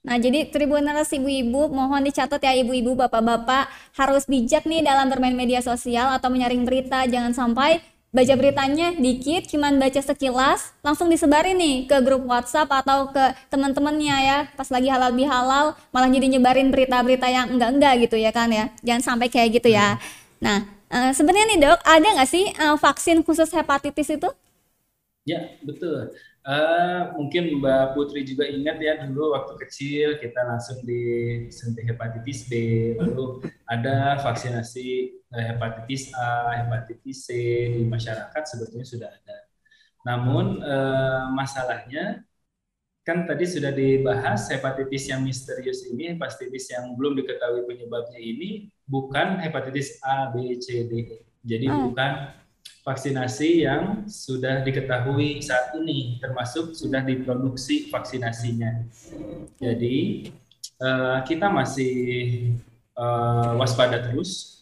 Nah, 0.01 0.17
jadi 0.17 0.49
Tribuners 0.49 1.13
ibu-ibu 1.13 1.69
mohon 1.69 2.01
dicatat 2.01 2.41
ya 2.41 2.57
ibu-ibu, 2.57 2.97
bapak-bapak 2.97 3.69
harus 3.93 4.25
bijak 4.25 4.65
nih 4.65 4.81
dalam 4.81 5.05
bermain 5.13 5.37
media 5.37 5.61
sosial 5.61 6.09
atau 6.17 6.33
menyaring 6.33 6.65
berita. 6.65 7.05
Jangan 7.05 7.37
sampai 7.37 7.85
baca 8.09 8.33
beritanya 8.33 8.97
dikit, 8.97 9.45
cuman 9.53 9.77
baca 9.77 10.01
sekilas, 10.01 10.73
langsung 10.81 11.05
disebarin 11.05 11.53
nih 11.53 11.85
ke 11.85 12.01
grup 12.01 12.25
WhatsApp 12.25 12.67
atau 12.81 13.13
ke 13.13 13.37
teman-temannya 13.53 14.17
ya. 14.25 14.39
Pas 14.57 14.73
lagi 14.73 14.89
halal 14.89 15.13
bihalal, 15.13 15.77
malah 15.93 16.09
jadi 16.09 16.27
nyebarin 16.33 16.73
berita-berita 16.73 17.29
yang 17.29 17.53
enggak-enggak 17.53 17.93
gitu 18.09 18.17
ya 18.17 18.33
kan 18.33 18.49
ya. 18.49 18.73
Jangan 18.81 19.03
sampai 19.05 19.29
kayak 19.29 19.61
gitu 19.61 19.69
ya. 19.69 20.01
Nah, 20.41 20.65
uh, 20.89 21.13
sebenarnya 21.13 21.45
nih 21.55 21.59
dok, 21.61 21.79
ada 21.85 22.07
nggak 22.17 22.29
sih 22.29 22.49
uh, 22.57 22.73
vaksin 22.73 23.21
khusus 23.21 23.53
hepatitis 23.53 24.09
itu? 24.17 24.33
Ya, 25.21 25.53
betul. 25.61 26.17
Uh, 26.41 27.13
mungkin 27.13 27.61
Mbak 27.61 27.93
Putri 27.93 28.25
juga 28.25 28.49
ingat 28.49 28.81
ya 28.81 29.05
dulu 29.05 29.37
waktu 29.37 29.53
kecil 29.61 30.17
kita 30.17 30.41
langsung 30.49 30.81
disuntik 30.81 31.85
hepatitis 31.85 32.49
B, 32.49 32.53
lalu 32.97 33.45
ada 33.69 34.17
vaksinasi 34.25 35.21
uh, 35.29 35.45
hepatitis 35.53 36.09
A, 36.17 36.65
hepatitis 36.65 37.29
C 37.29 37.37
di 37.69 37.85
masyarakat 37.85 38.43
sebetulnya 38.49 38.87
sudah 38.89 39.09
ada. 39.13 39.37
Namun 40.09 40.65
uh, 40.65 41.29
masalahnya 41.37 42.25
kan 43.05 43.29
tadi 43.29 43.45
sudah 43.45 43.69
dibahas 43.69 44.49
hepatitis 44.49 45.05
yang 45.05 45.21
misterius 45.21 45.85
ini, 45.85 46.17
hepatitis 46.17 46.73
yang 46.73 46.97
belum 46.97 47.13
diketahui 47.21 47.69
penyebabnya 47.69 48.17
ini 48.17 48.73
bukan 48.89 49.37
hepatitis 49.45 50.01
A, 50.01 50.33
B, 50.33 50.57
C, 50.57 50.89
D. 50.89 51.21
Jadi 51.45 51.69
oh. 51.69 51.93
bukan 51.93 52.40
vaksinasi 52.81 53.65
yang 53.65 54.09
sudah 54.09 54.65
diketahui 54.65 55.41
saat 55.41 55.77
ini, 55.77 56.17
termasuk 56.17 56.73
sudah 56.73 57.05
diproduksi 57.05 57.93
vaksinasinya. 57.93 58.85
Jadi 59.61 60.29
uh, 60.81 61.21
kita 61.21 61.47
masih 61.49 61.93
uh, 62.97 63.53
waspada 63.57 64.01
terus. 64.01 64.61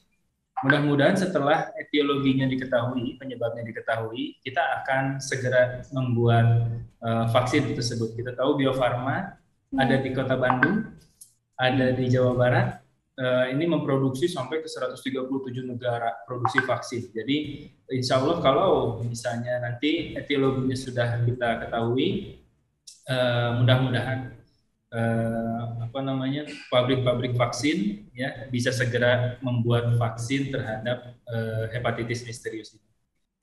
Mudah-mudahan 0.59 1.15
setelah 1.15 1.71
etiologinya 1.79 2.43
diketahui, 2.43 3.15
penyebabnya 3.15 3.63
diketahui, 3.63 4.43
kita 4.43 4.59
akan 4.83 5.23
segera 5.23 5.87
membuat 5.95 6.67
uh, 6.99 7.31
vaksin 7.31 7.71
tersebut. 7.71 8.11
Kita 8.19 8.35
tahu 8.35 8.59
Bio 8.59 8.75
Farma 8.75 9.39
ada 9.79 9.95
di 9.95 10.11
Kota 10.11 10.35
Bandung, 10.35 10.83
ada 11.55 11.95
di 11.95 12.11
Jawa 12.11 12.35
Barat, 12.35 12.78
ini 13.51 13.67
memproduksi 13.67 14.31
sampai 14.31 14.63
ke 14.63 14.69
137 14.71 15.27
negara 15.67 16.15
produksi 16.23 16.63
vaksin. 16.63 17.11
Jadi 17.11 17.67
insya 17.91 18.23
Allah 18.23 18.39
kalau 18.39 19.03
misalnya 19.03 19.59
nanti 19.59 20.15
etiologinya 20.15 20.77
sudah 20.77 21.19
kita 21.27 21.67
ketahui, 21.67 22.39
uh, 23.11 23.59
mudah-mudahan 23.59 24.39
uh, 24.95 25.83
apa 25.83 25.99
namanya 25.99 26.47
pabrik-pabrik 26.71 27.35
vaksin 27.35 28.07
ya 28.15 28.47
bisa 28.47 28.71
segera 28.71 29.35
membuat 29.43 29.99
vaksin 29.99 30.53
terhadap 30.53 31.19
hepatitis 31.75 32.23
misterius 32.25 32.73
ini. 32.73 32.87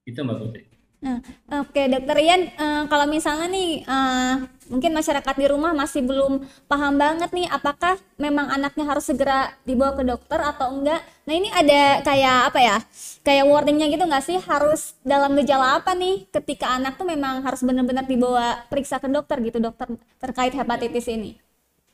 Itu 0.06 0.22
Mbak 0.24 0.38
Putri. 0.40 0.75
Nah, 0.96 1.20
oke 1.60 1.82
Dokter 1.92 2.16
Ian, 2.24 2.48
uh, 2.56 2.88
kalau 2.88 3.04
misalnya 3.04 3.52
nih 3.52 3.84
uh, 3.84 4.48
mungkin 4.72 4.96
masyarakat 4.96 5.34
di 5.36 5.46
rumah 5.46 5.76
masih 5.76 6.00
belum 6.00 6.40
paham 6.64 6.96
banget 6.96 7.30
nih 7.36 7.46
apakah 7.52 8.00
memang 8.16 8.48
anaknya 8.48 8.88
harus 8.88 9.04
segera 9.04 9.52
dibawa 9.68 9.92
ke 9.92 10.02
dokter 10.08 10.40
atau 10.40 10.72
enggak. 10.72 11.04
Nah 11.28 11.34
ini 11.36 11.52
ada 11.52 12.00
kayak 12.00 12.38
apa 12.48 12.58
ya, 12.64 12.76
kayak 13.20 13.44
warningnya 13.44 13.92
gitu 13.92 14.08
nggak 14.08 14.24
sih 14.24 14.40
harus 14.40 14.96
dalam 15.04 15.36
gejala 15.36 15.84
apa 15.84 15.92
nih 15.92 16.24
ketika 16.32 16.72
anak 16.80 16.96
tuh 16.96 17.04
memang 17.04 17.44
harus 17.44 17.60
benar-benar 17.60 18.08
dibawa 18.08 18.64
periksa 18.72 18.96
ke 18.96 19.06
dokter 19.12 19.36
gitu 19.44 19.60
dokter 19.60 19.92
terkait 20.16 20.56
hepatitis 20.56 21.12
ini. 21.12 21.36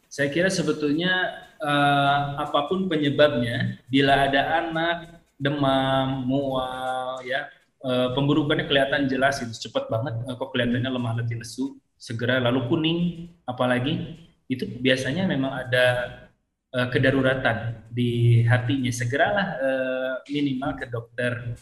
Saya 0.07 0.31
kira 0.31 0.47
sebetulnya 0.47 1.43
uh, 1.59 2.39
apa 2.39 2.71
pun 2.71 2.87
penyebabnya, 2.87 3.83
bila 3.89 4.29
ada 4.29 4.61
anak 4.61 5.25
demam, 5.41 6.23
mual, 6.29 7.19
ya 7.25 7.51
uh, 7.85 8.09
pemburukannya 8.17 8.67
kelihatan 8.67 9.11
jelas 9.11 9.43
itu 9.43 9.69
cepat 9.69 9.91
banget 9.91 10.15
uh, 10.27 10.35
kok 10.39 10.51
kelihatannya 10.55 10.91
lemah 10.91 11.13
letih 11.23 11.39
lesu 11.39 11.79
segera 11.99 12.43
lalu 12.43 12.67
kuning 12.67 13.01
apalagi. 13.47 14.19
Itu 14.51 14.69
biasanya 14.69 15.25
memang 15.25 15.53
ada 15.69 15.87
uh, 16.75 16.89
kedaruratan 16.91 17.89
di 17.89 18.43
hatinya. 18.45 18.91
Segeralah 18.91 19.47
uh, 19.59 20.15
minimal 20.29 20.71
ke 20.77 20.85
dokter 20.91 21.57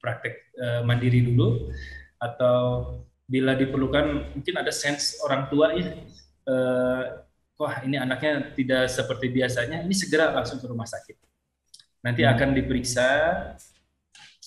praktek 0.00 0.52
uh, 0.60 0.80
mandiri 0.86 1.24
dulu 1.24 1.72
atau 2.20 2.56
bila 3.26 3.58
diperlukan 3.58 4.38
mungkin 4.38 4.54
ada 4.54 4.70
sense 4.70 5.18
orang 5.26 5.50
tua 5.50 5.74
ya 5.74 5.98
uh, 6.46 7.02
wah 7.58 7.74
ini 7.82 7.98
anaknya 7.98 8.54
tidak 8.54 8.86
seperti 8.86 9.32
biasanya 9.34 9.82
ini 9.82 9.94
segera 9.96 10.30
langsung 10.30 10.62
ke 10.62 10.66
rumah 10.68 10.86
sakit. 10.86 11.16
Nanti 12.04 12.22
hmm. 12.22 12.32
akan 12.36 12.48
diperiksa 12.54 13.08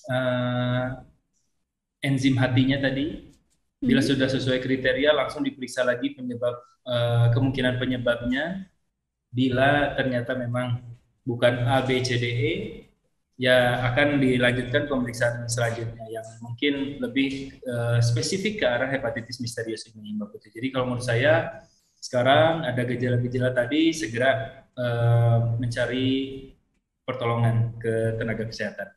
uh, 0.08 0.86
enzim 2.04 2.36
hatinya 2.40 2.80
tadi. 2.80 3.32
Bila 3.80 4.04
hmm. 4.04 4.10
sudah 4.12 4.28
sesuai 4.28 4.60
kriteria 4.60 5.16
langsung 5.16 5.40
diperiksa 5.40 5.88
lagi 5.88 6.12
penyebab 6.12 6.56
uh, 6.84 7.32
kemungkinan 7.32 7.80
penyebabnya. 7.80 8.68
Bila 9.32 9.94
ternyata 9.96 10.34
memang 10.36 10.82
bukan 11.22 11.64
A 11.70 11.86
B 11.86 12.02
C 12.02 12.18
D 12.18 12.26
E 12.28 12.54
ya 13.40 13.88
akan 13.94 14.20
dilanjutkan 14.20 14.90
pemeriksaan 14.90 15.48
selanjutnya 15.48 16.04
yang 16.12 16.28
mungkin 16.44 17.00
lebih 17.00 17.56
uh, 17.64 18.04
spesifik 18.04 18.60
ke 18.60 18.66
arah 18.68 18.92
hepatitis 18.92 19.40
misterius 19.40 19.88
ini 19.96 20.18
Mbak 20.20 20.28
Putri. 20.28 20.52
Jadi 20.52 20.68
kalau 20.76 20.92
menurut 20.92 21.08
saya 21.08 21.64
sekarang 21.96 22.68
ada 22.68 22.84
gejala-gejala 22.84 23.56
tadi 23.56 23.96
segera 23.96 24.66
uh, 24.76 25.56
mencari 25.56 26.52
pertolongan 27.08 27.80
ke 27.80 28.20
tenaga 28.20 28.44
kesehatan. 28.44 28.92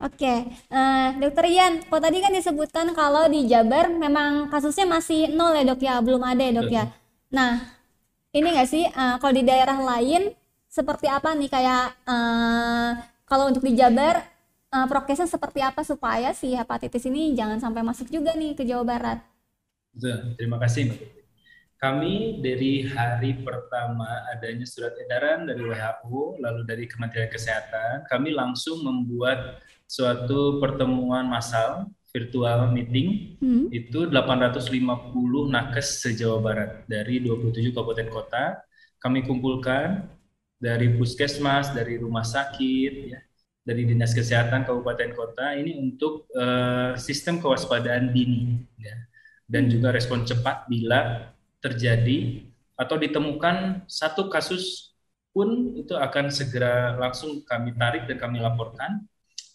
Oke, 0.00 0.48
uh, 0.72 1.12
Dokter 1.20 1.44
Ian, 1.52 1.84
kok 1.84 2.00
tadi 2.00 2.24
kan 2.24 2.32
disebutkan 2.32 2.88
kalau 2.96 3.28
di 3.28 3.44
Jabar 3.44 3.92
memang 3.92 4.48
kasusnya 4.48 4.88
masih 4.88 5.28
nol 5.28 5.52
ya 5.52 5.64
dok 5.68 5.80
ya, 5.84 6.00
belum 6.00 6.24
ada 6.24 6.40
ya 6.40 6.52
dok 6.56 6.72
ya. 6.72 6.84
Nah, 7.28 7.60
ini 8.32 8.48
nggak 8.48 8.64
sih 8.64 8.88
uh, 8.88 9.20
kalau 9.20 9.36
di 9.36 9.44
daerah 9.44 9.76
lain 9.76 10.32
seperti 10.72 11.04
apa 11.04 11.36
nih 11.36 11.52
kayak 11.52 11.92
uh, 12.08 12.96
kalau 13.28 13.52
untuk 13.52 13.60
di 13.60 13.76
Jabar 13.76 14.24
uh, 14.72 14.86
prokesnya 14.88 15.28
seperti 15.28 15.60
apa 15.60 15.84
supaya 15.84 16.32
si 16.32 16.56
hepatitis 16.56 17.04
ini 17.04 17.36
jangan 17.36 17.60
sampai 17.60 17.84
masuk 17.84 18.08
juga 18.08 18.32
nih 18.32 18.56
ke 18.56 18.64
Jawa 18.64 18.88
Barat? 18.88 19.20
Betul, 19.92 20.32
terima 20.40 20.56
kasih 20.56 20.96
Mbak. 20.96 21.00
Kami 21.80 22.44
dari 22.44 22.88
hari 22.88 23.40
pertama 23.40 24.24
adanya 24.32 24.64
surat 24.64 24.96
edaran 25.00 25.48
dari 25.48 25.64
WHO, 25.64 26.40
lalu 26.40 26.60
dari 26.68 26.84
Kementerian 26.84 27.32
Kesehatan, 27.32 28.04
kami 28.04 28.36
langsung 28.36 28.84
membuat 28.84 29.60
suatu 29.90 30.62
pertemuan 30.62 31.26
massal 31.26 31.90
virtual 32.14 32.70
meeting 32.70 33.34
hmm. 33.42 33.74
itu 33.74 34.06
850 34.06 34.70
nakes 35.50 36.06
se-Jawa 36.06 36.38
Barat 36.38 36.70
dari 36.86 37.18
27 37.18 37.74
kabupaten 37.74 38.06
kota. 38.06 38.62
Kami 39.02 39.26
kumpulkan 39.26 40.06
dari 40.62 40.94
puskesmas, 40.94 41.74
dari 41.74 41.98
rumah 41.98 42.22
sakit, 42.22 42.92
ya, 43.10 43.18
dari 43.66 43.82
dinas 43.82 44.14
kesehatan 44.14 44.62
kabupaten 44.62 45.10
kota 45.10 45.58
ini 45.58 45.74
untuk 45.74 46.30
uh, 46.38 46.94
sistem 46.94 47.42
kewaspadaan 47.42 48.14
dini 48.14 48.62
ya, 48.78 48.94
dan 49.50 49.66
juga 49.66 49.90
respon 49.90 50.22
cepat 50.22 50.70
bila 50.70 51.34
terjadi 51.58 52.46
atau 52.78 52.94
ditemukan 52.94 53.84
satu 53.90 54.30
kasus 54.30 54.94
pun 55.34 55.78
itu 55.78 55.94
akan 55.94 56.30
segera 56.30 56.94
langsung 56.98 57.42
kami 57.46 57.74
tarik 57.74 58.06
dan 58.06 58.18
kami 58.18 58.42
laporkan 58.42 59.09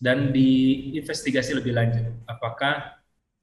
dan 0.05 0.29
diinvestigasi 0.29 1.57
lebih 1.57 1.73
lanjut 1.73 2.05
apakah 2.29 2.93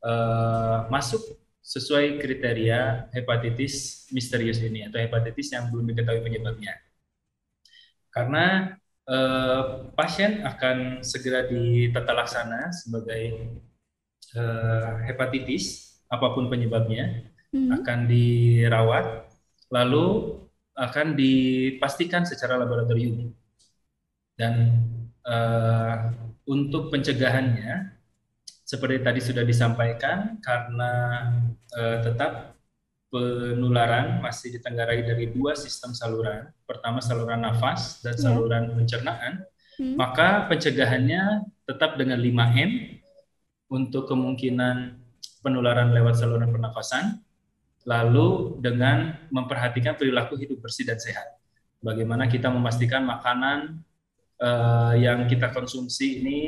uh, 0.07 0.87
masuk 0.87 1.19
sesuai 1.59 2.23
kriteria 2.23 3.11
hepatitis 3.11 4.07
misterius 4.15 4.63
ini 4.63 4.87
atau 4.87 5.03
hepatitis 5.03 5.51
yang 5.55 5.71
belum 5.75 5.91
diketahui 5.91 6.23
penyebabnya. 6.23 6.79
Karena 8.15 8.79
uh, 9.11 9.91
pasien 9.99 10.47
akan 10.47 11.03
segera 11.03 11.51
ditata 11.51 12.15
laksana 12.15 12.71
sebagai 12.71 13.59
uh, 14.39 15.03
hepatitis 15.07 15.99
apa 16.07 16.31
pun 16.31 16.47
penyebabnya 16.47 17.27
hmm. 17.51 17.83
akan 17.83 17.99
dirawat 18.07 19.27
lalu 19.73 20.39
akan 20.77 21.17
dipastikan 21.17 22.25
secara 22.25 22.59
laboratorium. 22.61 23.33
Dan 24.43 24.83
uh, 25.23 26.11
untuk 26.51 26.91
pencegahannya, 26.91 27.95
seperti 28.67 28.99
tadi 29.07 29.21
sudah 29.23 29.47
disampaikan, 29.47 30.43
karena 30.43 30.91
uh, 31.79 32.03
tetap 32.03 32.59
penularan 33.13 34.19
masih 34.25 34.57
ditenggarai 34.59 35.07
dari 35.07 35.31
dua 35.31 35.55
sistem 35.55 35.95
saluran. 35.95 36.51
Pertama 36.67 36.99
saluran 36.99 37.45
nafas 37.45 38.03
dan 38.03 38.19
ya. 38.19 38.23
saluran 38.27 38.75
pencernaan. 38.75 39.47
Hmm. 39.79 39.95
Maka 40.01 40.49
pencegahannya 40.51 41.47
tetap 41.69 42.01
dengan 42.01 42.19
5M 42.19 42.99
untuk 43.71 44.09
kemungkinan 44.09 44.97
penularan 45.45 45.93
lewat 45.93 46.19
saluran 46.19 46.49
pernafasan, 46.49 47.21
lalu 47.85 48.59
dengan 48.65 49.17
memperhatikan 49.29 49.95
perilaku 49.95 50.41
hidup 50.41 50.65
bersih 50.65 50.89
dan 50.89 50.97
sehat. 50.97 51.37
Bagaimana 51.85 52.31
kita 52.31 52.49
memastikan 52.49 53.05
makanan 53.05 53.83
uh, 54.43 54.93
yang 54.99 55.31
kita 55.31 55.55
konsumsi 55.55 56.19
ini 56.19 56.39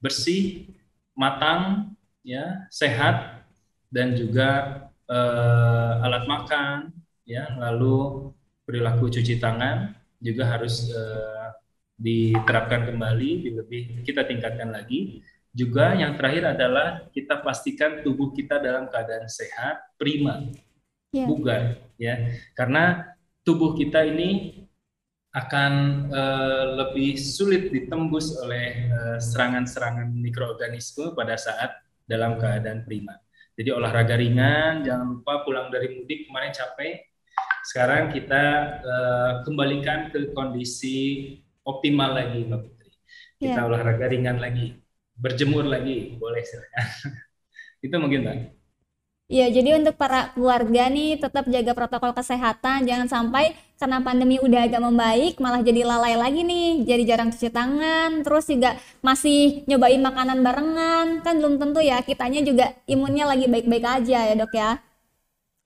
bersih, 0.00 0.72
matang, 1.12 1.92
ya, 2.24 2.64
sehat, 2.72 3.44
dan 3.92 4.16
juga 4.16 4.82
uh, 5.06 6.00
alat 6.02 6.24
makan, 6.24 6.96
ya, 7.28 7.52
lalu 7.60 8.32
perilaku 8.64 9.12
cuci 9.12 9.36
tangan 9.36 9.92
juga 10.18 10.48
harus 10.48 10.88
uh, 10.96 11.52
diterapkan 12.00 12.88
kembali, 12.88 13.52
lebih 13.52 13.82
kita 14.02 14.24
tingkatkan 14.24 14.72
lagi. 14.72 15.20
Juga 15.52 15.92
yang 15.92 16.16
terakhir 16.16 16.56
adalah 16.56 17.04
kita 17.12 17.44
pastikan 17.44 18.00
tubuh 18.00 18.32
kita 18.32 18.56
dalam 18.56 18.88
keadaan 18.88 19.28
sehat, 19.28 19.84
prima, 20.00 20.48
yeah. 21.12 21.28
bugar 21.28 21.62
ya 22.00 22.32
karena 22.56 23.14
tubuh 23.44 23.76
kita 23.76 24.02
ini 24.08 24.61
akan 25.32 25.72
uh, 26.12 26.64
lebih 26.76 27.16
sulit 27.16 27.72
ditembus 27.72 28.36
oleh 28.44 28.84
eh, 28.84 29.18
serangan-serangan 29.18 30.12
uh, 30.12 30.20
mikroorganisme 30.20 31.16
pada 31.16 31.40
saat 31.40 31.72
dalam 32.04 32.36
keadaan 32.36 32.84
prima. 32.84 33.16
Jadi 33.56 33.72
olahraga 33.72 34.20
ringan, 34.20 34.84
jangan 34.84 35.16
lupa 35.16 35.40
pulang 35.44 35.72
dari 35.72 35.88
mudik 35.96 36.28
kemarin 36.28 36.52
capek. 36.52 37.08
Sekarang 37.64 38.12
kita 38.12 38.44
uh, 38.84 39.32
kembalikan 39.48 40.12
ke 40.12 40.36
kondisi 40.36 41.40
optimal 41.64 42.12
lagi, 42.12 42.44
Mbak 42.44 42.60
Putri. 42.68 42.92
Kita 43.40 43.60
yeah. 43.64 43.68
olahraga 43.68 44.12
ringan 44.12 44.36
lagi, 44.36 44.76
berjemur 45.16 45.64
lagi, 45.64 46.12
boleh 46.20 46.44
silakan. 46.44 46.86
Itu 47.84 47.96
mungkin, 47.96 48.20
Mbak. 48.28 48.61
Iya, 49.30 49.48
jadi 49.48 49.80
untuk 49.80 49.96
para 49.96 50.34
keluarga 50.36 50.92
nih 50.92 51.16
tetap 51.16 51.48
jaga 51.48 51.72
protokol 51.72 52.12
kesehatan, 52.12 52.84
jangan 52.84 53.08
sampai 53.08 53.56
karena 53.80 53.98
pandemi 53.98 54.38
udah 54.38 54.68
agak 54.68 54.78
membaik 54.78 55.42
malah 55.42 55.58
jadi 55.58 55.82
lalai 55.82 56.14
lagi 56.14 56.46
nih, 56.46 56.86
jadi 56.86 57.02
jarang 57.02 57.34
cuci 57.34 57.50
tangan, 57.50 58.22
terus 58.22 58.46
juga 58.46 58.78
masih 59.02 59.66
nyobain 59.66 59.98
makanan 59.98 60.38
barengan, 60.44 61.06
kan 61.26 61.34
belum 61.40 61.58
tentu 61.58 61.80
ya 61.82 61.98
kitanya 62.04 62.46
juga 62.46 62.76
imunnya 62.86 63.26
lagi 63.26 63.50
baik-baik 63.50 63.82
aja 63.82 64.18
ya 64.30 64.34
dok 64.38 64.52
ya. 64.54 64.70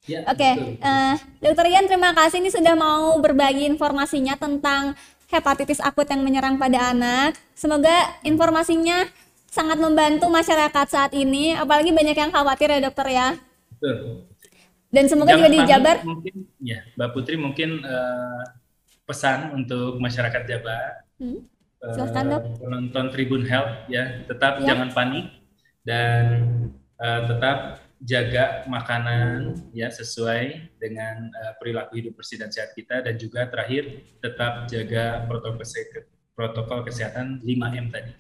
Ya, 0.07 0.23
Oke, 0.31 0.39
okay. 0.39 0.55
uh, 0.87 0.87
eh, 0.87 1.15
Dokter 1.43 1.67
Ian 1.67 1.91
terima 1.91 2.15
kasih 2.15 2.39
nih 2.39 2.55
sudah 2.55 2.79
mau 2.79 3.19
berbagi 3.19 3.67
informasinya 3.67 4.39
tentang 4.39 4.95
hepatitis 5.27 5.83
akut 5.83 6.07
yang 6.07 6.23
menyerang 6.23 6.57
pada 6.63 6.95
anak. 6.95 7.35
Semoga 7.59 8.15
informasinya 8.23 9.11
sangat 9.51 9.83
membantu 9.83 10.31
masyarakat 10.31 10.87
saat 10.87 11.13
ini, 11.13 11.59
apalagi 11.59 11.91
banyak 11.91 12.15
yang 12.15 12.31
khawatir 12.31 12.71
ya 12.71 12.79
dokter 12.79 13.11
ya. 13.11 13.35
Betul. 13.77 14.25
Dan 14.89 15.05
semoga 15.13 15.37
Jangan 15.37 15.51
juga 15.51 15.53
di 15.53 15.61
Jabar. 15.69 15.97
Mungkin, 16.07 16.35
ya, 16.63 16.81
Mbak 16.97 17.11
Putri 17.13 17.37
mungkin 17.37 17.85
uh, 17.85 18.43
pesan 19.05 19.53
untuk 19.53 20.01
masyarakat 20.01 20.43
Jabar. 20.49 21.05
Hmm. 21.21 21.45
Uh, 21.77 22.41
penonton 22.57 23.13
Tribun 23.13 23.45
Health 23.45 23.85
ya, 23.93 24.25
tetap 24.25 24.65
ya. 24.65 24.73
jangan 24.73 24.91
panik 24.97 25.29
dan 25.85 26.25
uh, 26.97 27.29
tetap 27.29 27.85
jaga 28.03 28.65
makanan 28.69 29.57
ya 29.73 29.93
sesuai 29.93 30.77
dengan 30.81 31.29
uh, 31.33 31.53
perilaku 31.61 32.01
hidup 32.01 32.17
bersih 32.17 32.41
dan 32.41 32.53
sehat 32.53 32.73
kita 32.73 33.05
dan 33.05 33.17
juga 33.21 33.49
terakhir 33.49 34.05
tetap 34.21 34.69
jaga 34.69 35.25
protokol 35.29 35.61
kesehatan 35.61 36.05
protokol 36.37 36.81
kesehatan 36.85 37.41
5M 37.41 37.87
tadi. 37.89 38.13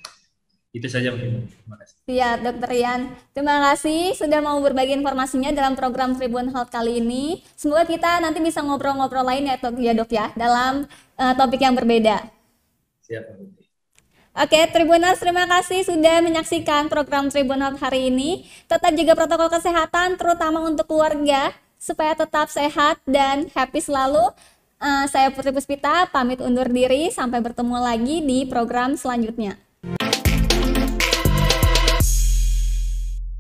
Itu 0.76 0.92
saja 0.92 1.08
mungkin. 1.08 1.48
Terima 1.48 1.76
kasih. 1.80 1.94
Iya, 2.04 2.30
Dokter 2.36 2.70
Ian. 2.76 3.00
Terima 3.32 3.56
kasih 3.72 4.12
sudah 4.12 4.44
mau 4.44 4.60
berbagi 4.60 4.92
informasinya 4.92 5.48
dalam 5.56 5.72
program 5.72 6.12
Tribun 6.12 6.52
Health 6.52 6.68
kali 6.68 7.00
ini. 7.00 7.40
Semoga 7.56 7.88
kita 7.88 8.20
nanti 8.20 8.44
bisa 8.44 8.60
ngobrol-ngobrol 8.60 9.24
lain 9.24 9.48
ya, 9.48 9.56
dok 9.56 9.80
ya, 9.80 9.96
dok 9.96 10.10
ya 10.12 10.26
dalam 10.36 10.84
uh, 11.16 11.32
topik 11.32 11.64
yang 11.64 11.72
berbeda. 11.72 12.28
Siap, 13.08 13.24
Oke, 14.36 14.68
Tribuners, 14.68 15.16
terima 15.16 15.48
kasih 15.48 15.80
sudah 15.88 16.20
menyaksikan 16.20 16.92
program 16.92 17.32
Tribun 17.32 17.56
Health 17.56 17.80
hari 17.80 18.12
ini. 18.12 18.44
Tetap 18.68 18.92
jaga 18.92 19.16
protokol 19.16 19.48
kesehatan, 19.48 20.20
terutama 20.20 20.60
untuk 20.60 20.84
keluarga, 20.84 21.56
supaya 21.80 22.12
tetap 22.12 22.52
sehat 22.52 23.00
dan 23.08 23.48
happy 23.56 23.80
selalu. 23.80 24.28
Uh, 24.76 25.08
saya 25.08 25.32
Putri 25.32 25.56
Puspita, 25.56 26.04
pamit 26.12 26.44
undur 26.44 26.68
diri. 26.68 27.08
Sampai 27.08 27.40
bertemu 27.40 27.80
lagi 27.80 28.20
di 28.20 28.44
program 28.44 28.92
selanjutnya. 28.92 29.56